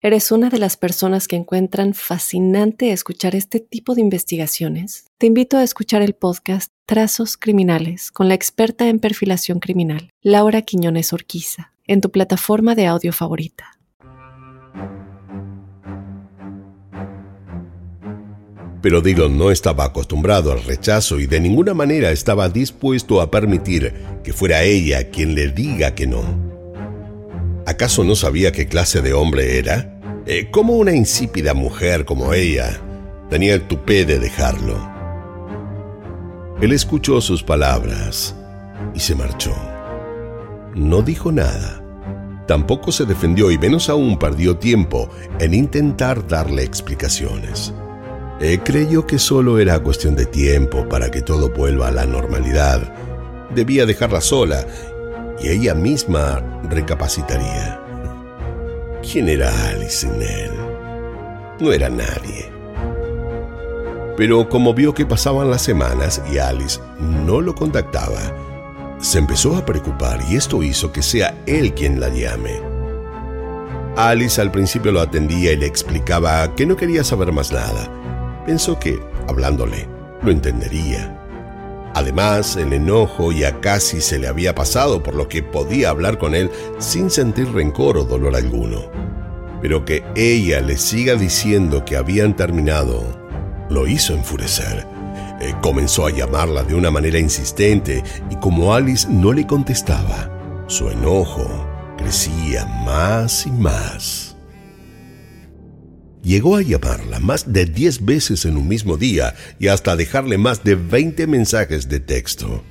eres 0.00 0.30
una 0.30 0.48
de 0.48 0.58
las 0.58 0.76
personas 0.76 1.26
que 1.26 1.36
encuentran 1.36 1.92
fascinante 1.92 2.92
escuchar 2.92 3.34
este 3.34 3.58
tipo 3.58 3.94
de 3.94 4.00
investigaciones, 4.00 5.06
te 5.18 5.26
invito 5.26 5.56
a 5.56 5.64
escuchar 5.64 6.02
el 6.02 6.14
podcast 6.14 6.70
Trazos 6.86 7.36
Criminales 7.36 8.12
con 8.12 8.28
la 8.28 8.34
experta 8.34 8.88
en 8.88 9.00
perfilación 9.00 9.58
criminal, 9.58 10.10
Laura 10.22 10.62
Quiñones 10.62 11.12
Orquiza, 11.12 11.72
en 11.86 12.00
tu 12.00 12.10
plataforma 12.10 12.74
de 12.76 12.86
audio 12.86 13.12
favorita. 13.12 13.72
Pero 18.80 19.00
Dillon 19.00 19.36
no 19.36 19.50
estaba 19.50 19.86
acostumbrado 19.86 20.52
al 20.52 20.62
rechazo 20.62 21.18
y 21.18 21.26
de 21.26 21.40
ninguna 21.40 21.74
manera 21.74 22.12
estaba 22.12 22.48
dispuesto 22.48 23.20
a 23.20 23.28
permitir 23.28 23.92
que 24.22 24.32
fuera 24.32 24.62
ella 24.62 25.10
quien 25.10 25.34
le 25.34 25.48
diga 25.48 25.96
que 25.96 26.06
no. 26.06 26.47
¿Acaso 27.68 28.02
no 28.02 28.16
sabía 28.16 28.50
qué 28.50 28.66
clase 28.66 29.02
de 29.02 29.12
hombre 29.12 29.58
era? 29.58 30.00
Eh, 30.24 30.48
¿Cómo 30.50 30.78
una 30.78 30.94
insípida 30.94 31.52
mujer 31.52 32.06
como 32.06 32.32
ella 32.32 32.80
tenía 33.28 33.52
el 33.52 33.68
tupé 33.68 34.06
de 34.06 34.18
dejarlo? 34.18 34.74
Él 36.62 36.72
escuchó 36.72 37.20
sus 37.20 37.42
palabras 37.42 38.34
y 38.94 39.00
se 39.00 39.14
marchó. 39.14 39.54
No 40.74 41.02
dijo 41.02 41.30
nada. 41.30 41.84
Tampoco 42.46 42.90
se 42.90 43.04
defendió 43.04 43.50
y 43.50 43.58
menos 43.58 43.90
aún 43.90 44.18
perdió 44.18 44.56
tiempo 44.56 45.10
en 45.38 45.52
intentar 45.52 46.26
darle 46.26 46.62
explicaciones. 46.62 47.74
Eh, 48.40 48.60
creyó 48.64 49.06
que 49.06 49.18
solo 49.18 49.58
era 49.58 49.78
cuestión 49.80 50.16
de 50.16 50.24
tiempo 50.24 50.88
para 50.88 51.10
que 51.10 51.20
todo 51.20 51.50
vuelva 51.50 51.88
a 51.88 51.92
la 51.92 52.06
normalidad. 52.06 52.94
Debía 53.54 53.84
dejarla 53.84 54.22
sola 54.22 54.66
y 55.40 55.48
ella 55.48 55.74
misma 55.74 56.42
recapacitaría. 56.68 57.80
¿Quién 59.02 59.28
era 59.28 59.50
Alice 59.68 60.06
en 60.06 60.22
él? 60.22 60.50
No 61.60 61.72
era 61.72 61.88
nadie. 61.88 62.50
Pero 64.16 64.48
como 64.48 64.74
vio 64.74 64.92
que 64.94 65.06
pasaban 65.06 65.50
las 65.50 65.62
semanas 65.62 66.20
y 66.32 66.38
Alice 66.38 66.80
no 66.98 67.40
lo 67.40 67.54
contactaba, 67.54 68.20
se 69.00 69.18
empezó 69.18 69.56
a 69.56 69.64
preocupar 69.64 70.20
y 70.28 70.36
esto 70.36 70.62
hizo 70.62 70.92
que 70.92 71.02
sea 71.02 71.36
él 71.46 71.72
quien 71.74 72.00
la 72.00 72.08
llame. 72.08 72.60
Alice 73.96 74.40
al 74.40 74.50
principio 74.50 74.92
lo 74.92 75.00
atendía 75.00 75.52
y 75.52 75.56
le 75.56 75.66
explicaba 75.66 76.54
que 76.54 76.66
no 76.66 76.76
quería 76.76 77.04
saber 77.04 77.32
más 77.32 77.52
nada. 77.52 77.88
Pensó 78.46 78.78
que, 78.78 79.00
hablándole, 79.28 79.88
lo 80.22 80.30
entendería. 80.30 81.17
Además, 81.98 82.54
el 82.54 82.72
enojo 82.72 83.32
ya 83.32 83.58
casi 83.60 84.00
se 84.00 84.20
le 84.20 84.28
había 84.28 84.54
pasado, 84.54 85.02
por 85.02 85.16
lo 85.16 85.28
que 85.28 85.42
podía 85.42 85.90
hablar 85.90 86.16
con 86.16 86.36
él 86.36 86.48
sin 86.78 87.10
sentir 87.10 87.52
rencor 87.52 87.98
o 87.98 88.04
dolor 88.04 88.36
alguno. 88.36 88.88
Pero 89.60 89.84
que 89.84 90.04
ella 90.14 90.60
le 90.60 90.78
siga 90.78 91.16
diciendo 91.16 91.84
que 91.84 91.96
habían 91.96 92.36
terminado, 92.36 93.02
lo 93.68 93.88
hizo 93.88 94.14
enfurecer. 94.14 94.86
Eh, 95.40 95.52
comenzó 95.60 96.06
a 96.06 96.12
llamarla 96.12 96.62
de 96.62 96.76
una 96.76 96.92
manera 96.92 97.18
insistente 97.18 98.04
y 98.30 98.36
como 98.36 98.74
Alice 98.74 99.08
no 99.10 99.32
le 99.32 99.44
contestaba, 99.44 100.30
su 100.68 100.90
enojo 100.90 101.66
crecía 101.96 102.64
más 102.84 103.44
y 103.44 103.50
más. 103.50 104.27
Llegó 106.22 106.56
a 106.56 106.62
llamarla 106.62 107.20
más 107.20 107.52
de 107.52 107.64
10 107.64 108.04
veces 108.04 108.44
en 108.44 108.56
un 108.56 108.66
mismo 108.66 108.96
día 108.96 109.34
y 109.58 109.68
hasta 109.68 109.94
dejarle 109.94 110.36
más 110.36 110.64
de 110.64 110.74
20 110.74 111.26
mensajes 111.26 111.88
de 111.88 112.00
texto. 112.00 112.64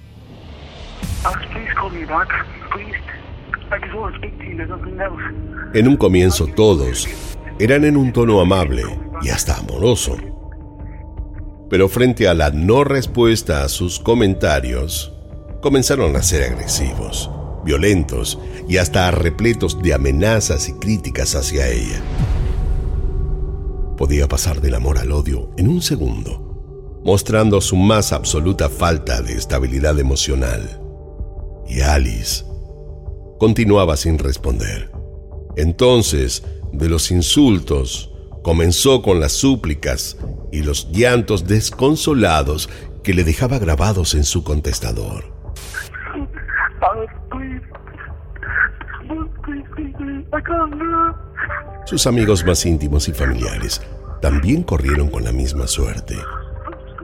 En 5.73 5.87
un 5.87 5.97
comienzo 5.97 6.47
todos 6.47 7.07
eran 7.59 7.85
en 7.85 7.97
un 7.97 8.11
tono 8.11 8.41
amable 8.41 8.83
y 9.21 9.29
hasta 9.29 9.57
amoroso. 9.57 10.17
Pero 11.69 11.89
frente 11.89 12.27
a 12.27 12.33
la 12.33 12.49
no 12.51 12.83
respuesta 12.83 13.63
a 13.63 13.69
sus 13.69 13.99
comentarios, 13.99 15.13
comenzaron 15.61 16.15
a 16.15 16.21
ser 16.21 16.51
agresivos, 16.51 17.29
violentos 17.65 18.39
y 18.69 18.77
hasta 18.77 19.09
repletos 19.11 19.81
de 19.81 19.93
amenazas 19.93 20.69
y 20.69 20.73
críticas 20.73 21.35
hacia 21.35 21.67
ella 21.67 22.01
podía 23.97 24.27
pasar 24.27 24.61
del 24.61 24.75
amor 24.75 24.97
al 24.99 25.11
odio 25.11 25.51
en 25.57 25.67
un 25.67 25.81
segundo, 25.81 27.01
mostrando 27.03 27.59
su 27.59 27.75
más 27.75 28.13
absoluta 28.13 28.69
falta 28.69 29.21
de 29.21 29.33
estabilidad 29.33 29.99
emocional. 29.99 30.81
Y 31.67 31.81
Alice 31.81 32.45
continuaba 33.39 33.97
sin 33.97 34.17
responder. 34.19 34.91
Entonces, 35.57 36.45
de 36.71 36.87
los 36.87 37.11
insultos, 37.11 38.13
comenzó 38.43 39.01
con 39.01 39.19
las 39.19 39.33
súplicas 39.33 40.17
y 40.51 40.61
los 40.61 40.89
llantos 40.91 41.47
desconsolados 41.47 42.69
que 43.03 43.13
le 43.13 43.23
dejaba 43.23 43.59
grabados 43.59 44.13
en 44.15 44.23
su 44.23 44.43
contestador. 44.43 45.25
Sus 51.87 52.05
amigos 52.05 52.43
más 52.45 52.65
íntimos 52.65 53.07
y 53.07 53.13
familiares 53.13 53.81
también 54.21 54.63
corrieron 54.63 55.07
con 55.09 55.23
la 55.23 55.31
misma 55.31 55.67
suerte. 55.67 56.17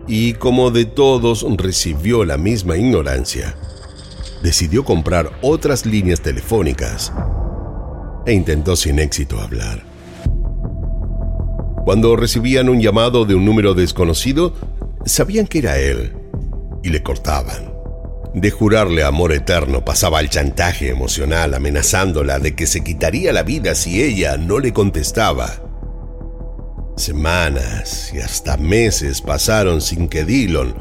Y 0.10 0.34
como 0.34 0.72
de 0.72 0.84
todos 0.84 1.46
recibió 1.56 2.26
la 2.26 2.38
misma 2.38 2.76
ignorancia, 2.76 3.56
decidió 4.42 4.84
comprar 4.84 5.32
otras 5.42 5.86
líneas 5.86 6.20
telefónicas 6.20 7.14
e 8.26 8.34
intentó 8.34 8.76
sin 8.76 9.00
éxito 9.00 9.40
hablar. 9.40 9.86
Cuando 11.86 12.18
recibían 12.18 12.68
un 12.68 12.82
llamado 12.82 13.24
de 13.24 13.36
un 13.36 13.46
número 13.46 13.76
desconocido, 13.76 14.54
sabían 15.06 15.48
que 15.48 15.60
era 15.60 15.80
él 15.80 16.12
y 16.84 16.90
le 16.90 17.02
cortaban. 17.02 17.73
De 18.34 18.50
jurarle 18.50 19.04
amor 19.04 19.32
eterno 19.32 19.86
pasaba 19.86 20.18
al 20.18 20.28
chantaje 20.28 20.90
emocional 20.90 21.54
amenazándola 21.54 22.40
de 22.40 22.56
que 22.56 22.66
se 22.66 22.84
quitaría 22.84 23.32
la 23.32 23.44
vida 23.44 23.76
si 23.76 24.02
ella 24.02 24.38
no 24.38 24.58
le 24.58 24.74
contestaba. 24.74 25.50
Semanas 26.98 28.12
y 28.12 28.22
hasta 28.22 28.58
meses 28.58 29.22
pasaron 29.22 29.82
sin 29.82 30.10
que 30.10 30.26
Dillon 30.26 30.74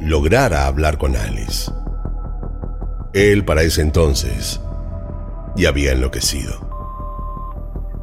lograra 0.00 0.66
hablar 0.66 0.96
con 0.96 1.16
Alice. 1.16 1.70
Él 3.12 3.44
para 3.44 3.62
ese 3.62 3.82
entonces 3.82 4.58
ya 5.54 5.68
había 5.68 5.92
enloquecido. 5.92 6.54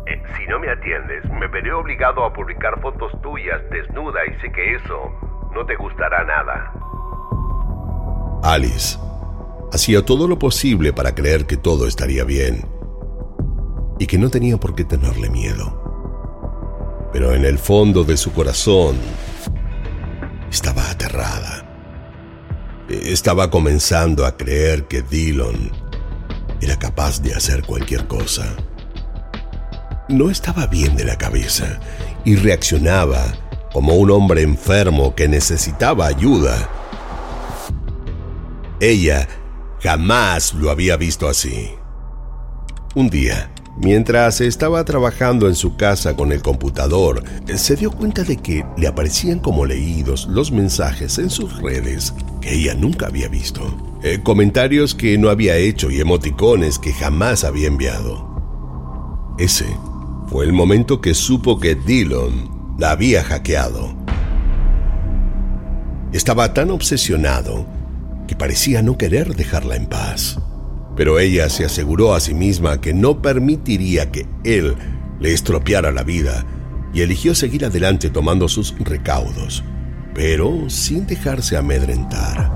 Eh, 0.06 0.22
si 0.38 0.46
no 0.46 0.60
me 0.60 0.70
atiendes, 0.70 1.26
me 1.32 1.48
veré 1.48 1.74
obligado 1.74 2.24
a 2.26 2.32
publicar 2.32 2.80
fotos 2.80 3.12
tuyas 3.24 3.60
desnuda 3.72 4.20
y 4.28 4.40
sé 4.40 4.52
que 4.52 4.76
eso 4.76 5.12
no 5.56 5.66
te 5.66 5.76
gustará 5.78 6.24
nada. 6.26 6.74
Alice 8.44 8.98
hacía 9.72 10.06
todo 10.06 10.28
lo 10.28 10.38
posible 10.38 10.92
para 10.92 11.16
creer 11.16 11.46
que 11.48 11.56
todo 11.56 11.88
estaría 11.88 12.26
bien 12.26 12.68
y 14.00 14.06
que 14.06 14.18
no 14.18 14.30
tenía 14.30 14.58
por 14.58 14.76
qué 14.76 14.84
tenerle 14.84 15.30
miedo. 15.30 15.80
Pero 17.14 17.34
en 17.34 17.46
el 17.46 17.58
fondo 17.58 18.04
de 18.04 18.18
su 18.18 18.34
corazón 18.34 18.98
estaba 20.52 20.90
aterrada. 20.92 21.66
Estaba 22.90 23.50
comenzando 23.50 24.26
a 24.26 24.36
creer 24.36 24.88
que 24.88 25.02
Dillon 25.02 25.72
era 26.60 26.78
capaz 26.78 27.22
de 27.22 27.34
hacer 27.34 27.64
cualquier 27.64 28.08
cosa. 28.08 28.58
No 30.10 30.30
estaba 30.30 30.68
bien 30.68 30.98
de 30.98 31.06
la 31.06 31.18
cabeza 31.18 31.80
y 32.26 32.36
reaccionaba 32.36 33.24
como 33.72 33.94
un 33.96 34.12
hombre 34.12 34.42
enfermo 34.42 35.16
que 35.16 35.30
necesitaba 35.30 36.08
ayuda 36.08 36.70
ella 38.90 39.28
jamás 39.82 40.54
lo 40.54 40.70
había 40.70 40.98
visto 40.98 41.28
así. 41.28 41.70
Un 42.96 43.10
día, 43.10 43.52
mientras 43.78 44.42
estaba 44.42 44.84
trabajando 44.86 45.48
en 45.48 45.56
su 45.56 45.76
casa 45.76 46.16
con 46.16 46.32
el 46.32 46.42
computador, 46.42 47.24
se 47.56 47.76
dio 47.76 47.92
cuenta 47.92 48.24
de 48.24 48.38
que 48.38 48.66
le 48.78 48.88
aparecían 48.88 49.40
como 49.40 49.66
leídos 49.66 50.28
los 50.28 50.52
mensajes 50.52 51.18
en 51.18 51.30
sus 51.30 51.62
redes 51.62 52.14
que 52.42 52.56
ella 52.56 52.76
nunca 52.76 53.08
había 53.08 53.30
visto. 53.30 53.62
Eh, 54.04 54.20
comentarios 54.22 54.94
que 54.94 55.18
no 55.18 55.30
había 55.30 55.56
hecho 55.56 55.90
y 55.90 56.00
emoticones 56.00 56.78
que 56.78 56.94
jamás 56.94 57.44
había 57.44 57.68
enviado. 57.68 58.34
Ese 59.40 59.66
fue 60.28 60.46
el 60.46 60.54
momento 60.54 61.02
que 61.02 61.14
supo 61.14 61.60
que 61.60 61.76
Dillon 61.76 62.76
la 62.78 62.92
había 62.92 63.24
hackeado. 63.24 63.96
Estaba 66.12 66.54
tan 66.54 66.70
obsesionado 66.70 67.73
parecía 68.36 68.82
no 68.82 68.98
querer 68.98 69.36
dejarla 69.36 69.76
en 69.76 69.88
paz. 69.88 70.40
Pero 70.96 71.20
ella 71.20 71.50
se 71.50 71.66
aseguró 71.66 72.14
a 72.14 72.20
sí 72.20 72.34
misma 72.34 72.80
que 72.82 72.94
no 72.94 73.22
permitiría 73.22 74.12
que 74.12 74.28
él 74.44 74.76
le 75.20 75.34
estropeara 75.34 75.92
la 75.92 76.04
vida 76.04 76.46
y 76.94 77.02
eligió 77.02 77.34
seguir 77.34 77.66
adelante 77.66 78.10
tomando 78.10 78.48
sus 78.48 78.76
recaudos, 78.80 79.64
pero 80.14 80.70
sin 80.70 81.08
dejarse 81.08 81.58
amedrentar. 81.58 82.52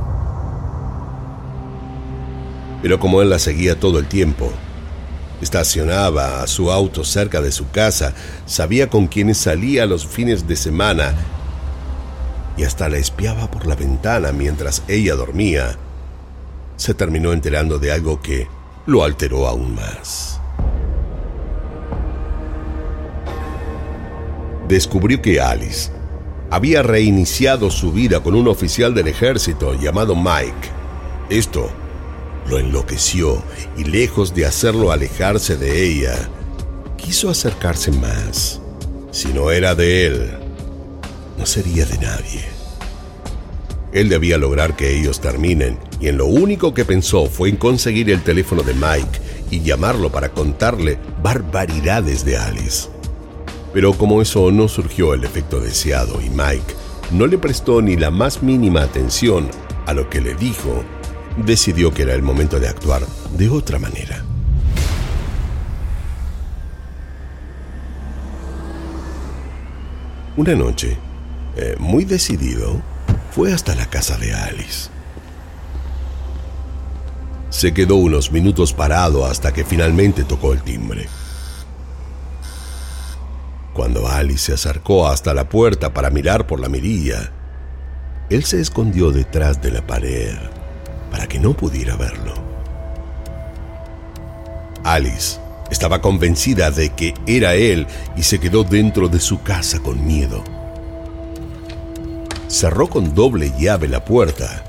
Pero 2.81 2.99
como 2.99 3.21
él 3.21 3.29
la 3.29 3.39
seguía 3.39 3.79
todo 3.79 3.97
el 3.97 4.07
tiempo, 4.07 4.51
estacionaba 5.41 6.41
a 6.43 6.47
su 6.47 6.71
auto 6.71 7.03
cerca 7.03 7.41
de 7.41 7.51
su 7.51 7.69
casa, 7.71 8.13
sabía 8.45 8.89
con 8.89 9.07
quiénes 9.07 9.37
salía 9.37 9.85
los 9.85 10.05
fines 10.05 10.47
de 10.47 10.55
semana 10.55 11.15
y 12.58 12.63
hasta 12.63 12.89
la 12.89 12.98
espiaba 12.98 13.50
por 13.52 13.67
la 13.67 13.76
ventana 13.76 14.32
mientras 14.32 14.84
ella 14.88 15.15
dormía, 15.15 15.78
se 16.76 16.93
terminó 16.93 17.32
enterando 17.32 17.80
de 17.80 17.91
algo 17.91 18.22
que 18.22 18.48
lo 18.88 19.04
alteró 19.04 19.48
aún 19.48 19.76
más. 19.76 20.41
Descubrió 24.67 25.22
que 25.22 25.39
Alice 25.39 25.91
había 26.50 26.82
reiniciado 26.82 27.70
su 27.70 27.91
vida 27.91 28.22
con 28.22 28.36
un 28.36 28.48
oficial 28.48 28.93
del 28.93 29.08
ejército 29.08 29.74
llamado 29.76 30.15
Mike. 30.15 30.70
Esto 31.30 31.70
lo 32.50 32.58
enloqueció 32.58 33.43
y 33.78 33.84
lejos 33.84 34.34
de 34.34 34.46
hacerlo 34.46 34.91
alejarse 34.91 35.58
de 35.58 35.84
ella, 35.84 36.30
quiso 36.98 37.30
acercarse 37.30 37.91
más. 37.91 38.62
Si 39.12 39.34
no 39.34 39.52
era 39.52 39.76
de 39.76 40.06
él, 40.06 40.46
no 41.38 41.45
sería 41.45 41.86
de 41.86 41.97
nadie. 41.97 42.45
Él 43.93 44.10
debía 44.10 44.38
lograr 44.38 44.76
que 44.76 44.97
ellos 45.00 45.21
terminen, 45.21 45.80
y 46.00 46.08
en 46.08 46.17
lo 46.17 46.26
único 46.26 46.73
que 46.73 46.86
pensó 46.86 47.28
fue 47.28 47.50
en 47.50 47.56
conseguir 47.56 48.10
el 48.10 48.21
teléfono 48.21 48.62
de 48.63 48.73
Mike 48.73 49.19
y 49.50 49.62
llamarlo 49.62 50.12
para 50.12 50.30
contarle 50.30 51.00
barbaridades 51.23 52.26
de 52.26 52.38
Alice. 52.38 52.89
Pero 53.73 53.93
como 53.93 54.21
eso 54.21 54.52
no 54.52 54.67
surgió 54.67 55.13
el 55.13 55.23
efecto 55.23 55.60
deseado 55.60 56.21
y 56.21 56.30
Mike 56.30 56.76
no 57.12 57.28
le 57.28 57.38
prestó 57.38 57.82
ni 57.82 57.95
la 57.95 58.12
más 58.12 58.43
mínima 58.43 58.82
atención 58.82 59.50
a 59.86 59.93
lo 59.93 60.10
que 60.10 60.19
le 60.19 60.36
dijo, 60.36 60.84
decidió 61.45 61.93
que 61.93 62.04
era 62.04 62.13
el 62.13 62.21
momento 62.21 62.60
de 62.60 62.67
actuar 62.67 63.04
de 63.38 63.50
otra 63.50 63.80
manera. 63.80 64.23
Una 70.36 70.54
noche, 70.54 70.97
eh, 71.60 71.76
muy 71.80 72.06
decidido, 72.06 72.82
fue 73.32 73.52
hasta 73.52 73.74
la 73.74 73.88
casa 73.88 74.15
de 74.17 74.32
Alice. 74.32 74.89
Se 77.50 77.74
quedó 77.74 77.96
unos 77.96 78.32
minutos 78.32 78.74
parado 78.74 79.26
hasta 79.26 79.52
que 79.52 79.65
finalmente 79.65 80.24
tocó 80.24 80.54
el 80.54 80.62
timbre. 80.62 81.08
Cuando 83.74 84.08
Alice 84.08 84.46
se 84.46 84.54
acercó 84.54 85.08
hasta 85.08 85.34
la 85.34 85.50
puerta 85.50 85.93
para 85.93 86.12
mirar 86.12 86.46
por 86.46 86.60
la 86.60 86.70
mirilla, 86.70 87.32
él 88.30 88.43
se 88.43 88.62
escondió 88.62 89.12
detrás 89.12 89.60
de 89.60 89.72
la 89.72 89.86
pared 89.86 90.38
para 91.10 91.26
que 91.26 91.39
no 91.39 91.58
pudiera 91.58 91.96
verlo. 91.96 92.36
Alice 94.84 95.39
estaba 95.72 96.02
convencida 96.02 96.70
de 96.70 96.91
que 96.91 97.15
era 97.26 97.56
él 97.56 97.88
y 98.15 98.22
se 98.22 98.39
quedó 98.39 98.63
dentro 98.63 99.08
de 99.10 99.20
su 99.20 99.41
casa 99.41 99.80
con 99.80 100.06
miedo. 100.06 100.57
Cerró 102.47 102.88
con 102.88 103.13
doble 103.13 103.51
llave 103.60 103.88
la 103.88 104.05
puerta 104.05 104.63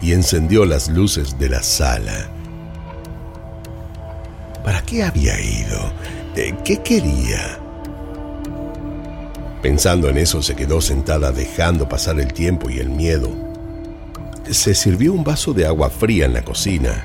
y 0.00 0.12
encendió 0.12 0.64
las 0.64 0.88
luces 0.88 1.38
de 1.38 1.50
la 1.50 1.62
sala. 1.62 2.30
¿Para 4.64 4.82
qué 4.82 5.04
había 5.04 5.38
ido? 5.40 5.92
Eh, 6.34 6.54
¿Qué 6.64 6.82
quería? 6.82 7.58
Pensando 9.62 10.08
en 10.08 10.18
eso, 10.18 10.42
se 10.42 10.56
quedó 10.56 10.80
sentada 10.80 11.32
dejando 11.32 11.88
pasar 11.88 12.18
el 12.20 12.32
tiempo 12.32 12.70
y 12.70 12.78
el 12.78 12.88
miedo. 12.88 13.30
Se 14.50 14.74
sirvió 14.74 15.12
un 15.12 15.24
vaso 15.24 15.52
de 15.52 15.66
agua 15.66 15.90
fría 15.90 16.24
en 16.24 16.34
la 16.34 16.42
cocina 16.42 17.04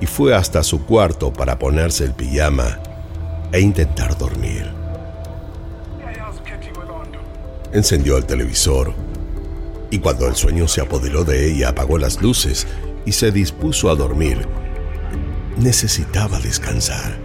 y 0.00 0.06
fue 0.06 0.34
hasta 0.34 0.62
su 0.62 0.84
cuarto 0.84 1.32
para 1.32 1.58
ponerse 1.58 2.04
el 2.04 2.12
pijama 2.12 2.78
e 3.50 3.60
intentar 3.60 4.16
dormir. 4.18 4.75
Encendió 7.72 8.16
el 8.16 8.26
televisor 8.26 8.94
y 9.90 9.98
cuando 9.98 10.26
el 10.26 10.34
sueño 10.34 10.66
se 10.68 10.80
apoderó 10.80 11.24
de 11.24 11.50
ella 11.50 11.70
apagó 11.70 11.98
las 11.98 12.20
luces 12.20 12.66
y 13.04 13.12
se 13.12 13.30
dispuso 13.30 13.90
a 13.90 13.94
dormir. 13.94 14.46
Necesitaba 15.56 16.38
descansar. 16.40 17.18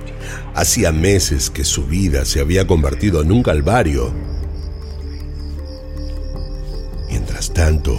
Hacía 0.53 0.91
meses 0.91 1.49
que 1.49 1.63
su 1.63 1.85
vida 1.85 2.25
se 2.25 2.39
había 2.39 2.67
convertido 2.67 3.21
en 3.21 3.31
un 3.31 3.43
calvario. 3.43 4.13
Mientras 7.09 7.51
tanto, 7.53 7.93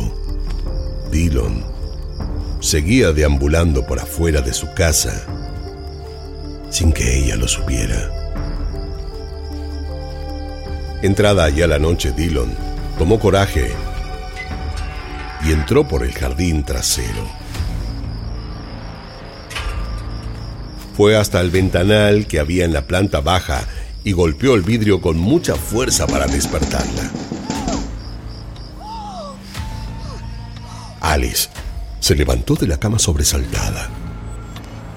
Dillon 1.10 1.64
seguía 2.60 3.12
deambulando 3.12 3.86
por 3.86 3.98
afuera 3.98 4.40
de 4.40 4.54
su 4.54 4.72
casa 4.74 5.26
sin 6.72 6.90
que 6.90 7.18
ella 7.18 7.36
lo 7.36 7.46
supiera. 7.46 8.21
Entrada 11.02 11.50
ya 11.50 11.66
la 11.66 11.80
noche, 11.80 12.12
Dillon 12.12 12.54
tomó 12.96 13.18
coraje 13.18 13.72
y 15.44 15.50
entró 15.50 15.86
por 15.88 16.04
el 16.04 16.12
jardín 16.12 16.62
trasero. 16.62 17.28
Fue 20.96 21.16
hasta 21.16 21.40
el 21.40 21.50
ventanal 21.50 22.28
que 22.28 22.38
había 22.38 22.64
en 22.64 22.72
la 22.72 22.86
planta 22.86 23.20
baja 23.20 23.64
y 24.04 24.12
golpeó 24.12 24.54
el 24.54 24.62
vidrio 24.62 25.00
con 25.00 25.18
mucha 25.18 25.56
fuerza 25.56 26.06
para 26.06 26.26
despertarla. 26.26 27.10
Alice 31.00 31.48
se 31.98 32.14
levantó 32.14 32.54
de 32.54 32.68
la 32.68 32.78
cama 32.78 33.00
sobresaltada. 33.00 33.88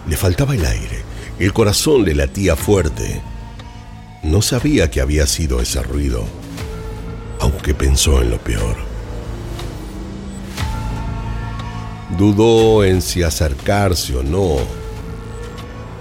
Le 0.07 0.17
faltaba 0.17 0.53
el 0.53 0.65
aire, 0.65 1.01
el 1.39 1.51
corazón 1.51 2.05
le 2.05 2.13
latía 2.13 2.55
fuerte. 2.55 3.21
No 4.25 4.41
sabía 4.41 4.89
que 4.89 5.01
había 5.01 5.27
sido 5.27 5.61
ese 5.61 5.83
ruido, 5.83 6.25
aunque 7.39 7.75
pensó 7.75 8.23
en 8.23 8.31
lo 8.31 8.39
peor. 8.39 8.75
Dudó 12.17 12.83
en 12.83 13.03
si 13.03 13.21
acercarse 13.21 14.15
o 14.15 14.23
no, 14.23 14.57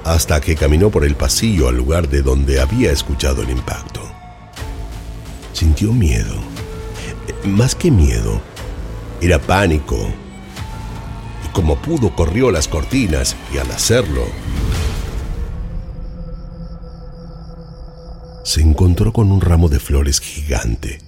hasta 0.04 0.40
que 0.40 0.56
caminó 0.56 0.88
por 0.90 1.04
el 1.04 1.16
pasillo 1.16 1.68
al 1.68 1.76
lugar 1.76 2.08
de 2.08 2.22
donde 2.22 2.60
había 2.62 2.90
escuchado 2.92 3.42
el 3.42 3.50
impacto. 3.50 4.00
Sintió 5.52 5.92
miedo. 5.92 6.34
Más 7.44 7.74
que 7.74 7.90
miedo, 7.90 8.40
era 9.20 9.38
pánico 9.38 10.08
como 11.54 11.76
pudo 11.76 12.14
corrió 12.14 12.50
las 12.50 12.66
cortinas 12.68 13.37
y 13.54 13.58
al 13.58 13.70
hacerlo, 13.70 14.26
se 18.44 18.61
encontró 18.61 19.12
con 19.12 19.33
un 19.33 19.40
ramo 19.40 19.68
de 19.68 19.80
flores 19.80 20.20
gigante, 20.20 20.98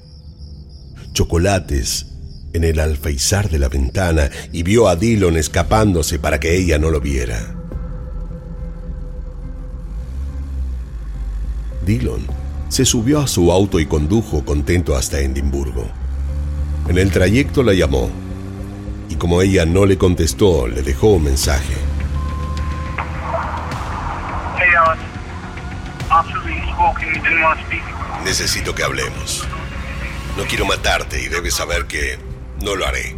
chocolates 1.12 2.06
en 2.54 2.64
el 2.64 2.80
alfeizar 2.80 3.50
de 3.50 3.58
la 3.58 3.68
ventana 3.68 4.30
y 4.52 4.62
vio 4.62 4.88
a 4.88 4.96
Dillon 4.96 5.36
escapándose 5.36 6.18
para 6.18 6.40
que 6.40 6.56
ella 6.56 6.78
no 6.78 6.90
lo 6.90 7.00
viera. 7.00 7.54
Dillon 11.84 12.26
se 12.70 12.86
subió 12.86 13.20
a 13.20 13.28
su 13.28 13.52
auto 13.52 13.78
y 13.78 13.86
condujo 13.86 14.44
contento 14.44 14.96
hasta 14.96 15.20
Edimburgo. 15.20 15.86
En 16.88 16.96
el 16.96 17.10
trayecto 17.10 17.62
la 17.62 17.74
llamó 17.74 18.08
y 19.10 19.16
como 19.16 19.42
ella 19.42 19.66
no 19.66 19.84
le 19.84 19.98
contestó, 19.98 20.66
le 20.66 20.82
dejó 20.82 21.08
un 21.08 21.24
mensaje. 21.24 21.74
Necesito 28.24 28.74
que 28.74 28.82
hablemos. 28.82 29.46
No 30.36 30.44
quiero 30.44 30.66
matarte 30.66 31.22
y 31.22 31.28
debes 31.28 31.54
saber 31.54 31.86
que 31.86 32.18
no 32.62 32.74
lo 32.74 32.86
haré. 32.86 33.16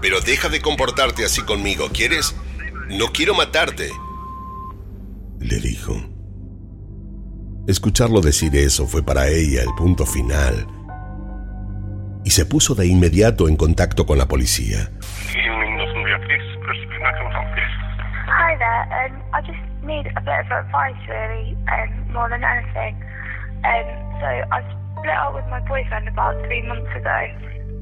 Pero 0.00 0.20
deja 0.20 0.48
de 0.48 0.60
comportarte 0.60 1.24
así 1.24 1.42
conmigo, 1.42 1.88
¿quieres? 1.92 2.36
No 2.88 3.12
quiero 3.12 3.34
matarte. 3.34 3.90
Le 5.40 5.58
dijo. 5.58 5.94
Escucharlo 7.66 8.20
decir 8.20 8.54
eso 8.56 8.86
fue 8.86 9.02
para 9.02 9.28
ella 9.28 9.62
el 9.62 9.74
punto 9.74 10.04
final 10.04 10.66
y 12.24 12.30
se 12.30 12.46
puso 12.46 12.74
de 12.74 12.86
inmediato 12.86 13.48
en 13.48 13.56
contacto 13.56 14.06
con 14.06 14.18
la 14.18 14.26
policía. 14.26 14.90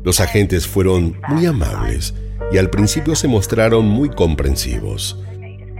Los 0.04 0.20
agentes 0.20 0.66
fueron 0.66 1.16
muy 1.28 1.46
amables 1.46 2.14
y 2.50 2.58
al 2.58 2.70
principio 2.70 3.14
se 3.14 3.28
mostraron 3.28 3.86
muy 3.86 4.08
comprensivos. 4.10 5.22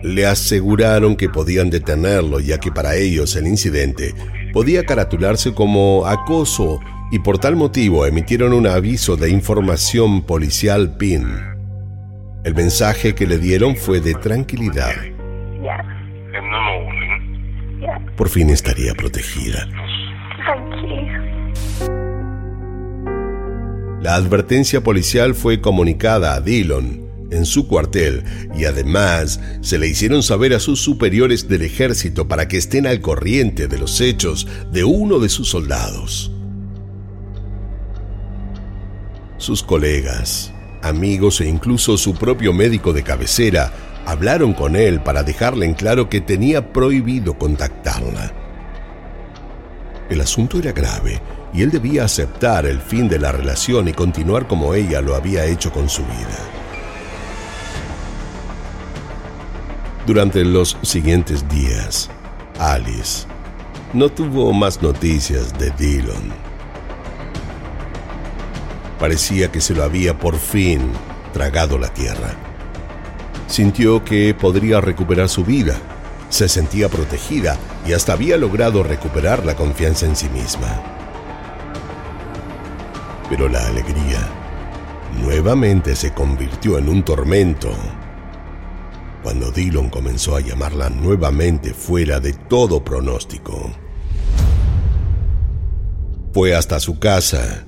Le 0.03 0.27
aseguraron 0.27 1.17
que 1.17 1.29
podían 1.29 1.71
detenerlo 1.71 2.41
ya 2.41 2.59
que 2.59 2.73
para 2.73 2.95
ellos 2.95 3.37
el 3.37 3.47
incidente 3.47 4.15
podía 4.53 4.85
caratularse 4.85 5.55
como 5.55 6.07
acoso 6.07 6.81
y 7.11 7.19
por 7.19 7.39
tal 7.39 7.57
motivo 7.57 8.07
emitieron 8.07 8.53
un 8.53 8.67
aviso 8.67 9.17
de 9.17 9.31
información 9.31 10.23
policial 10.23 10.97
PIN. 10.97 11.27
El 12.45 12.55
mensaje 12.55 13.15
que 13.15 13.27
le 13.27 13.39
dieron 13.39 13.77
fue 13.77 14.01
de 14.01 14.15
tranquilidad. 14.15 14.95
Por 18.17 18.29
fin 18.29 18.51
estaría 18.51 18.95
protegida. 18.95 19.69
La 24.03 24.17
advertencia 24.17 24.83
policial 24.83 25.35
fue 25.35 25.61
comunicada 25.61 26.35
a 26.35 26.41
Dillon 26.41 27.03
en 27.31 27.47
su 27.47 27.67
cuartel 27.67 28.25
y 28.55 28.65
además 28.65 29.41
se 29.61 29.79
le 29.79 29.89
hicieron 29.89 30.23
saber 30.23 30.55
a 30.55 30.61
sus 30.61 30.81
superiores 30.81 31.49
del 31.49 31.63
ejército 31.63 32.29
para 32.29 32.49
que 32.49 32.59
estén 32.59 32.87
al 32.87 33.01
corriente 33.01 33.69
de 33.69 33.79
los 33.79 34.01
hechos 34.01 34.47
de 34.71 34.85
uno 34.85 35.19
de 35.19 35.29
sus 35.29 35.49
soldados. 35.49 36.31
Sus 39.39 39.63
colegas, 39.63 40.53
amigos 40.83 41.41
e 41.41 41.49
incluso 41.49 41.97
su 41.97 42.15
propio 42.15 42.53
médico 42.53 42.93
de 42.93 43.03
cabecera 43.03 43.73
hablaron 44.07 44.53
con 44.53 44.77
él 44.77 45.01
para 45.01 45.23
dejarle 45.23 45.67
en 45.67 45.75
claro 45.75 46.09
que 46.09 46.21
tenía 46.21 46.73
prohibido 46.73 47.39
contactarla. 47.39 48.33
El 50.09 50.21
asunto 50.21 50.59
era 50.59 50.73
grave 50.73 51.21
y 51.53 51.63
él 51.63 51.71
debía 51.71 52.05
aceptar 52.05 52.67
el 52.67 52.81
fin 52.81 53.09
de 53.09 53.19
la 53.19 53.33
relación 53.33 53.89
y 53.89 53.93
continuar 53.93 54.47
como 54.47 54.75
ella 54.75 55.01
lo 55.01 55.15
había 55.15 55.45
hecho 55.45 55.73
con 55.73 55.89
su 55.89 56.03
vida. 56.03 56.39
Durante 60.07 60.45
los 60.45 60.77
siguientes 60.83 61.49
días, 61.49 62.11
Alice 62.59 63.27
no 63.93 64.09
tuvo 64.09 64.53
más 64.53 64.83
noticias 64.83 65.57
de 65.59 65.71
Dillon 65.79 66.53
Parecía 69.03 69.51
que 69.51 69.61
se 69.61 69.75
lo 69.75 69.83
había 69.83 70.17
por 70.17 70.37
fin 70.37 70.93
tragado 71.33 71.77
la 71.77 71.93
tierra. 71.93 72.37
Sintió 73.53 74.03
que 74.03 74.33
podría 74.33 74.81
recuperar 74.81 75.29
su 75.29 75.45
vida, 75.45 75.77
se 76.31 76.49
sentía 76.49 76.89
protegida 76.89 77.59
y 77.87 77.93
hasta 77.93 78.15
había 78.15 78.39
logrado 78.39 78.83
recuperar 78.83 79.45
la 79.45 79.57
confianza 79.57 80.07
en 80.07 80.17
sí 80.17 80.31
misma. 80.31 80.83
Pero 83.29 83.51
la 83.51 83.67
alegría 83.67 84.27
nuevamente 85.21 85.95
se 85.97 86.15
convirtió 86.15 86.79
en 86.79 86.89
un 86.89 87.03
tormento 87.03 87.69
cuando 89.23 89.51
Dillon 89.51 89.91
comenzó 89.91 90.35
a 90.35 90.41
llamarla 90.41 90.89
nuevamente 90.89 91.75
fuera 91.75 92.21
de 92.21 92.33
todo 92.33 92.83
pronóstico. 92.83 93.71
Fue 96.33 96.55
hasta 96.55 96.81
su 96.81 96.99
casa 96.99 97.67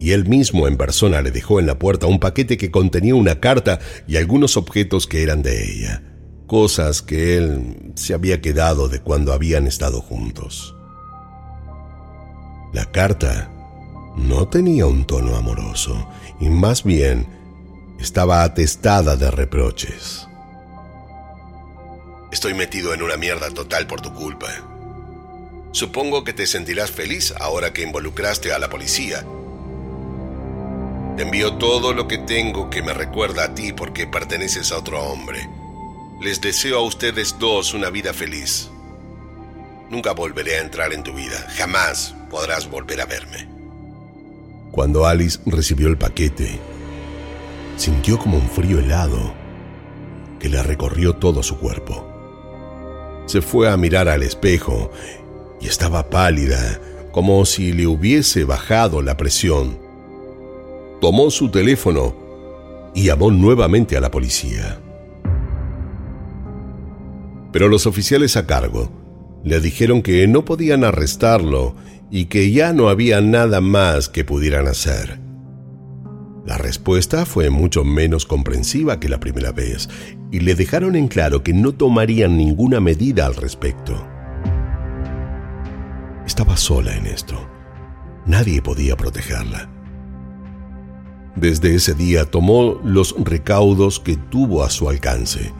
y 0.00 0.12
él 0.12 0.26
mismo 0.26 0.68
en 0.68 0.76
persona 0.76 1.22
le 1.22 1.30
dejó 1.30 1.60
en 1.60 1.66
la 1.66 1.78
puerta 1.78 2.06
un 2.06 2.20
paquete 2.20 2.56
que 2.56 2.70
contenía 2.70 3.14
una 3.14 3.40
carta 3.40 3.78
y 4.06 4.16
algunos 4.16 4.56
objetos 4.56 5.06
que 5.06 5.22
eran 5.22 5.42
de 5.42 5.64
ella, 5.64 6.02
cosas 6.46 7.02
que 7.02 7.36
él 7.36 7.92
se 7.94 8.14
había 8.14 8.40
quedado 8.40 8.88
de 8.88 9.00
cuando 9.00 9.32
habían 9.32 9.66
estado 9.66 10.00
juntos. 10.00 10.74
La 12.72 12.84
carta 12.86 13.50
no 14.16 14.48
tenía 14.48 14.86
un 14.86 15.06
tono 15.06 15.36
amoroso 15.36 16.08
y 16.40 16.48
más 16.48 16.84
bien 16.84 17.26
estaba 17.98 18.44
atestada 18.44 19.16
de 19.16 19.30
reproches. 19.30 20.26
Estoy 22.30 22.54
metido 22.54 22.92
en 22.92 23.02
una 23.02 23.16
mierda 23.16 23.50
total 23.50 23.86
por 23.86 24.00
tu 24.00 24.12
culpa. 24.12 24.48
Supongo 25.72 26.24
que 26.24 26.32
te 26.32 26.46
sentirás 26.46 26.90
feliz 26.90 27.32
ahora 27.40 27.72
que 27.72 27.82
involucraste 27.82 28.52
a 28.52 28.58
la 28.58 28.68
policía 28.68 29.24
te 31.18 31.24
envío 31.24 31.54
todo 31.54 31.92
lo 31.92 32.06
que 32.06 32.16
tengo 32.16 32.70
que 32.70 32.80
me 32.80 32.94
recuerda 32.94 33.46
a 33.46 33.52
ti 33.52 33.72
porque 33.72 34.06
perteneces 34.06 34.70
a 34.70 34.78
otro 34.78 35.02
hombre. 35.02 35.50
Les 36.20 36.40
deseo 36.40 36.78
a 36.78 36.82
ustedes 36.82 37.36
dos 37.40 37.74
una 37.74 37.90
vida 37.90 38.14
feliz. 38.14 38.70
Nunca 39.90 40.12
volveré 40.12 40.58
a 40.58 40.60
entrar 40.60 40.92
en 40.92 41.02
tu 41.02 41.12
vida. 41.12 41.44
Jamás 41.56 42.14
podrás 42.30 42.70
volver 42.70 43.00
a 43.00 43.06
verme. 43.06 43.48
Cuando 44.70 45.06
Alice 45.06 45.40
recibió 45.44 45.88
el 45.88 45.98
paquete, 45.98 46.60
sintió 47.76 48.16
como 48.16 48.36
un 48.36 48.48
frío 48.48 48.78
helado 48.78 49.34
que 50.38 50.48
le 50.48 50.62
recorrió 50.62 51.16
todo 51.16 51.42
su 51.42 51.58
cuerpo. 51.58 52.06
Se 53.26 53.42
fue 53.42 53.68
a 53.68 53.76
mirar 53.76 54.08
al 54.08 54.22
espejo 54.22 54.92
y 55.60 55.66
estaba 55.66 56.10
pálida, 56.10 56.80
como 57.10 57.44
si 57.44 57.72
le 57.72 57.88
hubiese 57.88 58.44
bajado 58.44 59.02
la 59.02 59.16
presión 59.16 59.87
tomó 61.00 61.30
su 61.30 61.50
teléfono 61.50 62.14
y 62.94 63.04
llamó 63.04 63.30
nuevamente 63.30 63.96
a 63.96 64.00
la 64.00 64.10
policía. 64.10 64.80
Pero 67.52 67.68
los 67.68 67.86
oficiales 67.86 68.36
a 68.36 68.46
cargo 68.46 68.90
le 69.44 69.60
dijeron 69.60 70.02
que 70.02 70.26
no 70.26 70.44
podían 70.44 70.84
arrestarlo 70.84 71.74
y 72.10 72.26
que 72.26 72.50
ya 72.50 72.72
no 72.72 72.88
había 72.88 73.20
nada 73.20 73.60
más 73.60 74.08
que 74.08 74.24
pudieran 74.24 74.66
hacer. 74.66 75.18
La 76.44 76.56
respuesta 76.56 77.26
fue 77.26 77.50
mucho 77.50 77.84
menos 77.84 78.24
comprensiva 78.24 78.98
que 78.98 79.08
la 79.08 79.20
primera 79.20 79.52
vez 79.52 79.88
y 80.30 80.40
le 80.40 80.54
dejaron 80.54 80.96
en 80.96 81.08
claro 81.08 81.42
que 81.42 81.52
no 81.52 81.72
tomarían 81.72 82.36
ninguna 82.36 82.80
medida 82.80 83.26
al 83.26 83.36
respecto. 83.36 84.06
Estaba 86.26 86.56
sola 86.56 86.96
en 86.96 87.06
esto. 87.06 87.48
Nadie 88.26 88.60
podía 88.62 88.96
protegerla. 88.96 89.77
Desde 91.40 91.72
ese 91.76 91.94
día 91.94 92.24
tomó 92.24 92.80
los 92.82 93.14
recaudos 93.16 94.00
que 94.00 94.16
tuvo 94.16 94.64
a 94.64 94.70
su 94.70 94.88
alcance. 94.88 95.52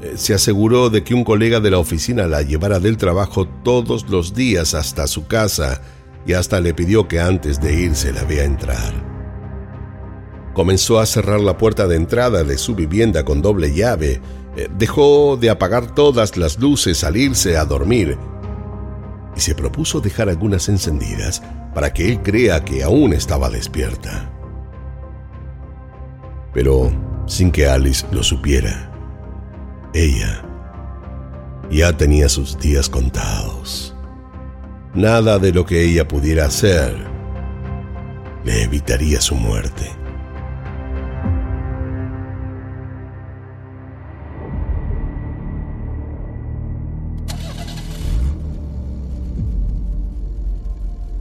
Eh, 0.00 0.14
se 0.16 0.32
aseguró 0.32 0.88
de 0.88 1.04
que 1.04 1.12
un 1.12 1.24
colega 1.24 1.60
de 1.60 1.70
la 1.70 1.78
oficina 1.78 2.26
la 2.26 2.40
llevara 2.40 2.80
del 2.80 2.96
trabajo 2.96 3.46
todos 3.46 4.08
los 4.08 4.32
días 4.32 4.72
hasta 4.72 5.06
su 5.06 5.26
casa 5.26 5.82
y 6.26 6.32
hasta 6.32 6.58
le 6.60 6.72
pidió 6.72 7.06
que 7.06 7.20
antes 7.20 7.60
de 7.60 7.74
irse 7.82 8.14
la 8.14 8.24
vea 8.24 8.44
entrar. 8.44 8.94
Comenzó 10.54 11.00
a 11.00 11.06
cerrar 11.06 11.40
la 11.40 11.58
puerta 11.58 11.86
de 11.86 11.96
entrada 11.96 12.42
de 12.42 12.56
su 12.56 12.74
vivienda 12.74 13.22
con 13.22 13.42
doble 13.42 13.74
llave, 13.74 14.22
eh, 14.56 14.70
dejó 14.78 15.36
de 15.36 15.50
apagar 15.50 15.94
todas 15.94 16.38
las 16.38 16.58
luces 16.58 17.04
al 17.04 17.18
irse 17.18 17.58
a 17.58 17.66
dormir 17.66 18.16
y 19.36 19.40
se 19.40 19.54
propuso 19.54 20.00
dejar 20.00 20.30
algunas 20.30 20.70
encendidas 20.70 21.42
para 21.74 21.92
que 21.92 22.08
él 22.08 22.22
crea 22.22 22.64
que 22.64 22.82
aún 22.82 23.12
estaba 23.12 23.50
despierta 23.50 24.32
pero 26.56 26.90
sin 27.26 27.52
que 27.52 27.68
Alice 27.68 28.06
lo 28.12 28.22
supiera. 28.22 28.90
Ella 29.92 30.42
ya 31.70 31.94
tenía 31.94 32.30
sus 32.30 32.58
días 32.58 32.88
contados. 32.88 33.94
Nada 34.94 35.38
de 35.38 35.52
lo 35.52 35.66
que 35.66 35.84
ella 35.84 36.08
pudiera 36.08 36.46
hacer 36.46 36.96
le 38.42 38.62
evitaría 38.62 39.20
su 39.20 39.34
muerte. 39.34 39.84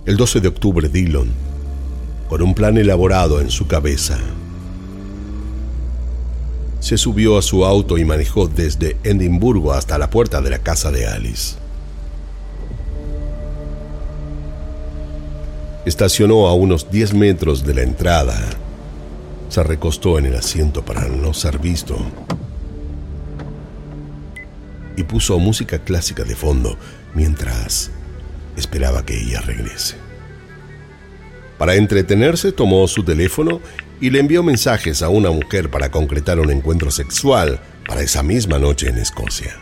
El 0.06 0.16
12 0.16 0.40
de 0.40 0.48
octubre, 0.48 0.88
Dillon, 0.88 1.30
con 2.30 2.42
un 2.42 2.54
plan 2.54 2.78
elaborado 2.78 3.42
en 3.42 3.50
su 3.50 3.68
cabeza, 3.68 4.18
se 6.86 7.00
subió 7.00 7.40
a 7.40 7.42
su 7.42 7.66
auto 7.66 7.98
y 7.98 8.06
manejó 8.06 8.48
desde 8.48 8.96
Edimburgo 9.04 9.74
hasta 9.74 9.98
la 9.98 10.12
puerta 10.12 10.40
de 10.40 10.52
la 10.52 10.60
casa 10.60 10.92
de 10.92 11.08
Alice. 11.08 11.56
Estacionó 15.84 16.46
a 16.46 16.54
unos 16.54 16.92
10 16.92 17.16
metros 17.16 17.66
de 17.66 17.74
la 17.74 17.82
entrada. 17.82 18.40
Se 19.50 19.64
recostó 19.64 20.20
en 20.20 20.28
el 20.28 20.36
asiento 20.36 20.86
para 20.86 21.08
no 21.08 21.34
ser 21.34 21.58
visto 21.58 21.98
y 24.96 25.02
puso 25.02 25.40
música 25.40 25.80
clásica 25.80 26.24
de 26.24 26.36
fondo 26.36 26.78
mientras 27.16 27.90
esperaba 28.58 29.04
que 29.04 29.20
ella 29.20 29.42
regrese. 29.42 29.96
Para 31.58 31.74
entretenerse 31.74 32.52
tomó 32.52 32.88
su 32.88 33.04
teléfono 33.04 33.60
y 34.02 34.10
le 34.10 34.20
envió 34.20 34.44
mensajes 34.44 35.02
a 35.02 35.10
una 35.10 35.32
mujer 35.32 35.70
para 35.70 35.90
concretar 35.90 36.40
un 36.40 36.52
encuentro 36.52 36.92
sexual 36.92 37.60
para 37.88 38.02
esa 38.02 38.24
misma 38.24 38.60
noche 38.60 38.90
en 38.90 38.98
Escocia. 38.98 39.56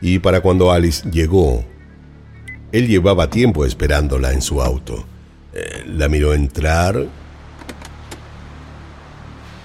Y 0.00 0.18
para 0.18 0.40
cuando 0.40 0.72
Alice 0.72 1.08
llegó, 1.10 1.64
él 2.72 2.86
llevaba 2.86 3.28
tiempo 3.28 3.64
esperándola 3.64 4.32
en 4.32 4.40
su 4.40 4.62
auto. 4.62 5.04
Eh, 5.52 5.84
la 5.86 6.08
miró 6.08 6.32
entrar, 6.32 7.06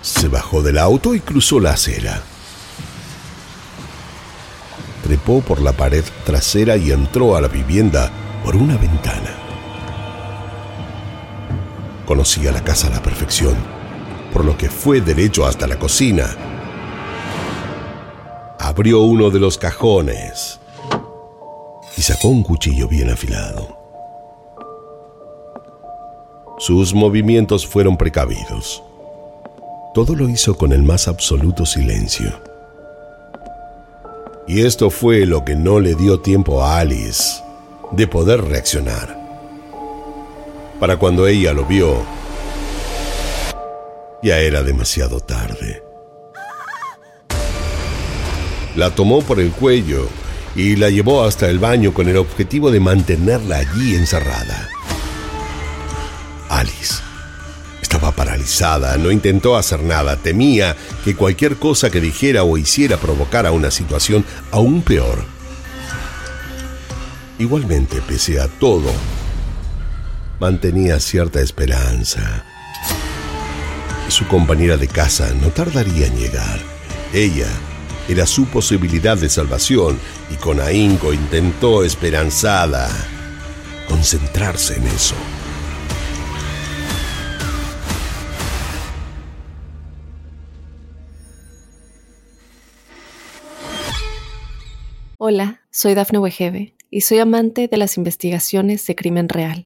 se 0.02 0.28
bajó 0.28 0.62
del 0.62 0.78
auto 0.78 1.16
y 1.16 1.20
cruzó 1.20 1.60
la 1.60 1.72
acera. 1.72 2.22
Trepó 5.04 5.42
por 5.42 5.62
la 5.62 5.72
pared 5.72 6.04
trasera 6.26 6.78
y 6.78 6.92
entró 6.92 7.36
a 7.36 7.42
la 7.42 7.48
vivienda 7.48 8.12
por 8.44 8.56
una 8.56 8.78
ventana. 8.78 9.35
Conocía 12.06 12.52
la 12.52 12.64
casa 12.64 12.88
a 12.88 12.92
la 12.92 13.02
perfección, 13.02 13.56
por 14.32 14.46
lo 14.46 14.56
que 14.58 14.70
fue 14.70 15.02
derecho 15.02 15.46
hasta 15.46 15.66
la 15.66 15.80
cocina. 15.80 16.36
Abrió 18.60 19.02
uno 19.02 19.32
de 19.32 19.40
los 19.40 19.58
cajones 19.58 20.60
y 21.98 22.02
sacó 22.04 22.28
un 22.28 22.44
cuchillo 22.44 22.88
bien 22.88 23.10
afilado. 23.10 23.76
Sus 26.60 26.94
movimientos 26.94 27.66
fueron 27.66 27.98
precavidos. 27.98 28.84
Todo 29.96 30.16
lo 30.16 30.30
hizo 30.30 30.56
con 30.56 30.74
el 30.74 30.84
más 30.84 31.08
absoluto 31.08 31.66
silencio. 31.66 32.40
Y 34.48 34.62
esto 34.62 34.92
fue 34.92 35.26
lo 35.26 35.44
que 35.44 35.56
no 35.56 35.80
le 35.80 35.96
dio 35.96 36.20
tiempo 36.20 36.64
a 36.64 36.78
Alice 36.80 37.42
de 37.92 38.06
poder 38.08 38.42
reaccionar 38.44 39.25
para 40.80 40.98
cuando 40.98 41.28
ella 41.28 41.54
lo 41.54 41.66
vio, 41.66 42.04
ya 44.22 44.40
era 44.40 44.64
demasiado 44.64 45.20
tarde. 45.20 45.84
La 48.76 48.92
tomó 48.94 49.22
por 49.22 49.40
el 49.40 49.52
cuello 49.52 50.08
y 50.56 50.76
la 50.76 50.90
llevó 50.90 51.24
hasta 51.24 51.50
el 51.50 51.60
baño 51.60 51.94
con 51.94 52.10
el 52.10 52.18
objetivo 52.18 52.72
de 52.72 52.80
mantenerla 52.80 53.58
allí 53.58 53.96
encerrada. 53.96 54.70
Alice 56.50 56.96
estaba 57.82 58.12
paralizada, 58.12 58.98
no 58.98 59.12
intentó 59.12 59.56
hacer 59.56 59.82
nada, 59.82 60.18
temía 60.18 60.76
que 61.06 61.16
cualquier 61.16 61.56
cosa 61.56 61.90
que 61.90 62.02
dijera 62.02 62.44
o 62.44 62.58
hiciera 62.58 62.98
provocara 62.98 63.52
una 63.52 63.72
situación 63.72 64.26
aún 64.52 64.82
peor. 64.82 65.24
Igualmente, 67.40 68.02
pese 68.02 68.42
a 68.42 68.48
todo, 68.48 68.92
mantenía 70.40 71.00
cierta 71.00 71.42
esperanza. 71.42 72.44
Su 74.08 74.28
compañera 74.28 74.78
de 74.78 74.88
casa 74.88 75.34
no 75.42 75.50
tardaría 75.50 76.08
en 76.08 76.18
llegar. 76.18 76.60
Ella 77.14 77.50
era 78.08 78.26
su 78.26 78.46
posibilidad 78.46 79.18
de 79.18 79.30
salvación 79.30 79.98
y 80.32 80.36
con 80.36 80.60
ahínco 80.60 81.14
intentó 81.14 81.84
esperanzada 81.84 82.90
concentrarse 83.88 84.76
en 84.76 84.88
eso. 84.88 85.16
Hola, 95.18 95.62
soy 95.72 95.96
Dafne 95.96 96.20
Wegebe 96.20 96.76
y 96.92 97.02
soy 97.02 97.20
amante 97.20 97.68
de 97.68 97.78
las 97.78 97.98
investigaciones 97.98 98.86
de 98.86 98.96
crimen 98.96 99.28
real. 99.28 99.66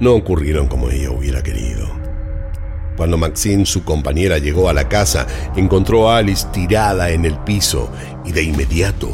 no 0.00 0.14
ocurrieron 0.14 0.68
como 0.68 0.90
ella 0.90 1.10
hubiera 1.10 1.42
querido. 1.42 1.86
Cuando 2.96 3.16
Maxine, 3.16 3.64
su 3.64 3.84
compañera, 3.84 4.38
llegó 4.38 4.68
a 4.68 4.72
la 4.72 4.88
casa, 4.88 5.26
encontró 5.56 6.10
a 6.10 6.18
Alice 6.18 6.46
tirada 6.52 7.10
en 7.10 7.24
el 7.24 7.38
piso 7.38 7.90
y 8.24 8.32
de 8.32 8.42
inmediato 8.42 9.08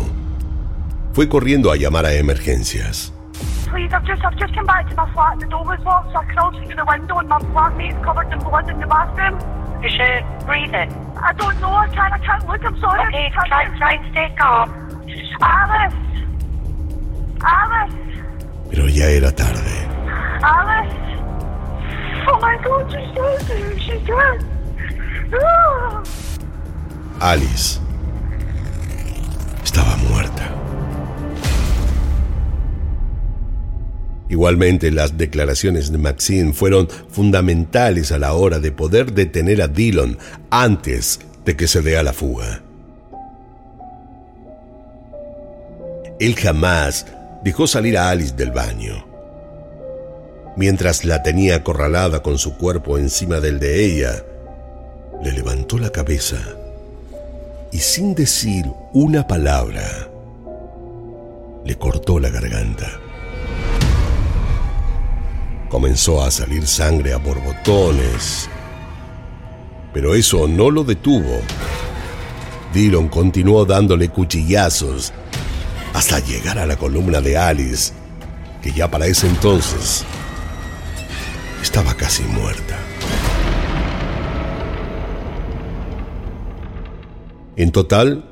fue 1.14 1.28
corriendo 1.28 1.70
a 1.70 1.76
llamar 1.76 2.06
a 2.06 2.12
emergencias. 2.12 3.12
Please, 3.70 3.92
I've 3.94 4.04
just, 4.04 4.24
I've 4.24 4.36
just 4.36 4.52
come 4.52 4.66
back 4.66 4.88
to 4.90 4.96
my 4.96 5.06
flat. 5.12 5.38
The 5.38 5.46
door 5.46 5.64
was 5.64 5.78
locked, 5.84 6.12
so 6.12 6.18
I 6.18 6.24
crawled 6.34 6.56
through 6.56 6.74
the 6.74 6.84
window 6.84 7.18
and 7.18 7.28
my 7.28 7.38
flatmate's 7.38 8.04
covered 8.04 8.32
in 8.32 8.38
blood 8.40 8.68
in 8.68 8.80
the 8.80 8.86
bathroom. 8.86 9.38
Is 9.84 9.92
she 9.92 10.08
breathing? 10.44 10.90
I 11.16 11.32
don't 11.34 11.60
know, 11.60 11.70
I 11.70 11.86
can't, 11.88 12.12
I 12.12 12.18
can't 12.18 12.46
look, 12.48 12.64
I'm 12.64 12.78
sorry. 12.80 13.06
Okay, 13.08 13.30
I 13.30 13.46
try, 13.46 13.64
can't. 13.64 13.76
try 13.78 13.92
and 13.94 14.10
stay 14.10 14.34
calm. 14.36 14.70
Alice! 15.40 15.94
Alice! 17.42 17.94
Pero 18.70 18.88
ya 18.88 19.06
era 19.06 19.30
tarde. 19.30 19.93
Alice! 20.42 20.94
Oh 22.26 22.38
my 22.40 22.56
god, 22.62 22.90
she's 22.90 23.14
dead! 23.14 23.80
She's 23.80 24.06
dead! 24.06 24.54
Ah. 25.32 26.02
Alice 27.20 27.80
estaba 29.62 29.96
muerta. 29.96 30.50
Igualmente, 34.28 34.90
las 34.90 35.16
declaraciones 35.16 35.92
de 35.92 35.98
Maxine 35.98 36.52
fueron 36.52 36.88
fundamentales 36.88 38.10
a 38.10 38.18
la 38.18 38.32
hora 38.34 38.58
de 38.58 38.72
poder 38.72 39.12
detener 39.12 39.62
a 39.62 39.68
Dillon 39.68 40.18
antes 40.50 41.20
de 41.44 41.56
que 41.56 41.68
se 41.68 41.82
dé 41.82 41.98
a 41.98 42.02
la 42.02 42.12
fuga. 42.12 42.62
Él 46.18 46.34
jamás 46.36 47.06
dejó 47.42 47.66
salir 47.66 47.98
a 47.98 48.10
Alice 48.10 48.34
del 48.34 48.50
baño. 48.50 49.13
Mientras 50.56 51.04
la 51.04 51.22
tenía 51.22 51.56
acorralada 51.56 52.22
con 52.22 52.38
su 52.38 52.56
cuerpo 52.56 52.96
encima 52.96 53.40
del 53.40 53.58
de 53.58 53.84
ella, 53.84 54.24
le 55.22 55.32
levantó 55.32 55.78
la 55.78 55.90
cabeza 55.90 56.36
y 57.72 57.78
sin 57.78 58.14
decir 58.14 58.64
una 58.92 59.26
palabra, 59.26 60.08
le 61.64 61.76
cortó 61.76 62.20
la 62.20 62.30
garganta. 62.30 62.86
Comenzó 65.68 66.22
a 66.22 66.30
salir 66.30 66.68
sangre 66.68 67.12
a 67.12 67.16
borbotones, 67.16 68.48
pero 69.92 70.14
eso 70.14 70.46
no 70.46 70.70
lo 70.70 70.84
detuvo. 70.84 71.40
Dillon 72.72 73.08
continuó 73.08 73.64
dándole 73.64 74.08
cuchillazos 74.08 75.12
hasta 75.94 76.20
llegar 76.20 76.60
a 76.60 76.66
la 76.66 76.76
columna 76.76 77.20
de 77.20 77.36
Alice, 77.36 77.92
que 78.62 78.70
ya 78.70 78.88
para 78.88 79.06
ese 79.06 79.26
entonces 79.26 80.04
estaba 81.64 81.94
casi 81.94 82.22
muerta. 82.24 82.78
En 87.56 87.72
total, 87.72 88.22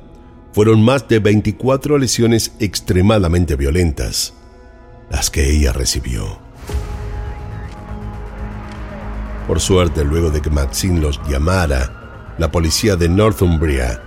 fueron 0.53 0.83
más 0.83 1.07
de 1.07 1.17
24 1.17 1.97
lesiones 1.97 2.51
extremadamente 2.59 3.55
violentas 3.55 4.35
las 5.09 5.31
que 5.31 5.49
ella 5.49 5.73
recibió. 5.73 6.37
Por 9.47 9.59
suerte, 9.59 10.05
luego 10.05 10.29
de 10.29 10.39
que 10.39 10.51
Maxine 10.51 11.01
los 11.01 11.19
llamara, 11.27 12.35
la 12.37 12.51
policía 12.51 12.95
de 12.95 13.09
Northumbria 13.09 13.99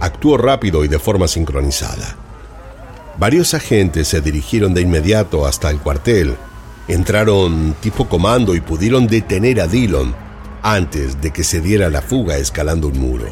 actuó 0.00 0.36
rápido 0.36 0.84
y 0.84 0.88
de 0.88 0.98
forma 0.98 1.28
sincronizada. 1.28 2.16
Varios 3.18 3.54
agentes 3.54 4.08
se 4.08 4.20
dirigieron 4.20 4.74
de 4.74 4.80
inmediato 4.80 5.46
hasta 5.46 5.70
el 5.70 5.78
cuartel, 5.78 6.36
entraron 6.88 7.74
tipo 7.80 8.08
comando 8.08 8.54
y 8.54 8.60
pudieron 8.60 9.06
detener 9.06 9.60
a 9.60 9.66
Dillon 9.66 10.14
antes 10.62 11.20
de 11.20 11.30
que 11.30 11.44
se 11.44 11.60
diera 11.60 11.90
la 11.90 12.02
fuga 12.02 12.36
escalando 12.38 12.88
un 12.88 12.98
muro. 12.98 13.26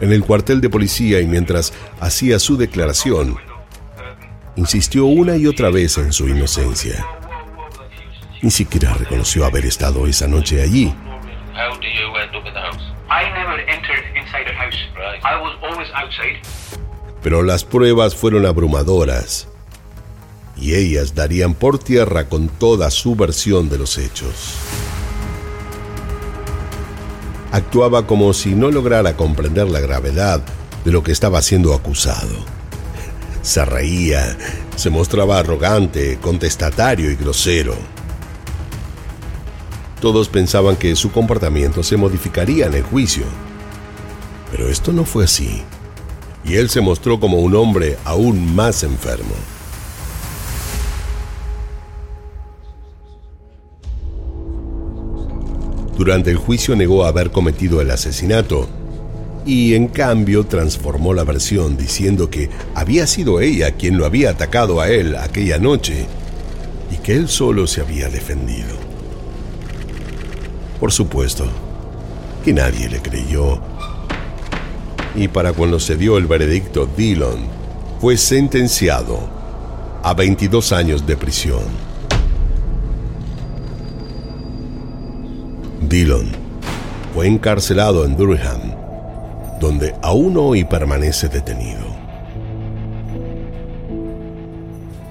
En 0.00 0.12
el 0.12 0.22
cuartel 0.22 0.60
de 0.60 0.70
policía 0.70 1.20
y 1.20 1.26
mientras 1.26 1.72
hacía 2.00 2.38
su 2.38 2.56
declaración, 2.56 3.36
insistió 4.54 5.06
una 5.06 5.36
y 5.36 5.46
otra 5.46 5.70
vez 5.70 5.98
en 5.98 6.12
su 6.12 6.28
inocencia. 6.28 7.04
Ni 8.42 8.50
siquiera 8.50 8.94
reconoció 8.94 9.44
haber 9.44 9.66
estado 9.66 10.06
esa 10.06 10.28
noche 10.28 10.62
allí. 10.62 10.94
Pero 17.22 17.42
las 17.42 17.64
pruebas 17.64 18.14
fueron 18.14 18.46
abrumadoras 18.46 19.48
y 20.56 20.74
ellas 20.74 21.14
darían 21.14 21.54
por 21.54 21.78
tierra 21.78 22.28
con 22.28 22.48
toda 22.48 22.90
su 22.90 23.14
versión 23.14 23.68
de 23.68 23.78
los 23.78 23.98
hechos. 23.98 24.54
Actuaba 27.52 28.06
como 28.06 28.32
si 28.32 28.54
no 28.54 28.70
lograra 28.70 29.16
comprender 29.16 29.68
la 29.68 29.80
gravedad 29.80 30.42
de 30.84 30.92
lo 30.92 31.02
que 31.02 31.12
estaba 31.12 31.40
siendo 31.42 31.74
acusado. 31.74 32.34
Se 33.42 33.64
reía, 33.64 34.36
se 34.76 34.90
mostraba 34.90 35.38
arrogante, 35.38 36.18
contestatario 36.20 37.10
y 37.10 37.16
grosero. 37.16 37.74
Todos 40.00 40.28
pensaban 40.28 40.76
que 40.76 40.94
su 40.96 41.10
comportamiento 41.12 41.82
se 41.82 41.96
modificaría 41.96 42.66
en 42.66 42.74
el 42.74 42.82
juicio. 42.82 43.24
Pero 44.50 44.68
esto 44.68 44.92
no 44.92 45.04
fue 45.04 45.24
así. 45.24 45.62
Y 46.44 46.56
él 46.56 46.68
se 46.68 46.80
mostró 46.80 47.18
como 47.18 47.38
un 47.38 47.54
hombre 47.56 47.96
aún 48.04 48.54
más 48.54 48.82
enfermo. 48.82 49.34
Durante 55.96 56.30
el 56.30 56.36
juicio 56.36 56.76
negó 56.76 57.04
haber 57.04 57.30
cometido 57.30 57.80
el 57.80 57.90
asesinato 57.90 58.68
y 59.46 59.74
en 59.74 59.88
cambio 59.88 60.44
transformó 60.44 61.14
la 61.14 61.24
versión 61.24 61.76
diciendo 61.76 62.28
que 62.28 62.50
había 62.74 63.06
sido 63.06 63.40
ella 63.40 63.72
quien 63.72 63.96
lo 63.96 64.04
había 64.04 64.30
atacado 64.30 64.80
a 64.80 64.88
él 64.88 65.16
aquella 65.16 65.58
noche 65.58 66.06
y 66.92 66.96
que 66.96 67.14
él 67.14 67.28
solo 67.28 67.66
se 67.66 67.80
había 67.80 68.08
defendido. 68.08 68.74
Por 70.78 70.92
supuesto, 70.92 71.46
que 72.44 72.52
nadie 72.52 72.88
le 72.88 73.00
creyó. 73.00 73.60
Y 75.14 75.28
para 75.28 75.52
cuando 75.54 75.80
se 75.80 75.96
dio 75.96 76.18
el 76.18 76.26
veredicto, 76.26 76.86
Dillon 76.96 77.38
fue 78.00 78.18
sentenciado 78.18 79.18
a 80.02 80.12
22 80.12 80.72
años 80.72 81.06
de 81.06 81.16
prisión. 81.16 81.64
Dillon 85.96 86.30
fue 87.14 87.26
encarcelado 87.26 88.04
en 88.04 88.18
Durham, 88.18 88.60
donde 89.58 89.94
aún 90.02 90.36
hoy 90.36 90.62
permanece 90.62 91.26
detenido. 91.30 91.86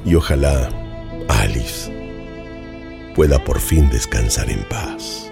Y 0.06 0.14
ojalá 0.14 0.70
Alice 1.28 1.92
pueda 3.16 3.44
por 3.44 3.60
fin 3.60 3.90
descansar 3.90 4.48
en 4.52 4.64
paz. 4.66 5.32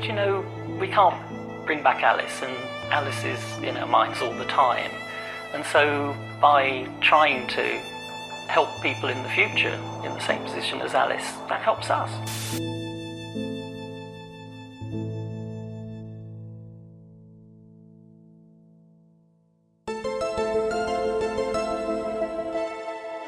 Do 0.00 0.06
you 0.08 0.12
know, 0.12 0.44
we 0.80 0.88
can't 0.88 1.14
bring 1.64 1.84
back 1.84 2.02
Alice, 2.02 2.42
and 2.42 2.52
Alice 2.90 3.24
is 3.24 3.38
in 3.62 3.76
our 3.76 3.86
minds 3.86 4.20
all 4.22 4.36
the 4.36 4.46
time. 4.46 4.90
And 5.54 5.64
so, 5.66 6.16
by 6.40 6.88
trying 7.00 7.46
to 7.46 7.62
help 8.48 8.66
people 8.82 9.08
in 9.08 9.22
the 9.22 9.28
future 9.28 9.78
in 10.04 10.12
the 10.12 10.20
same 10.20 10.42
position 10.42 10.80
as 10.80 10.94
Alice, 10.94 11.30
that 11.48 11.62
helps 11.62 11.90
us. 11.90 12.10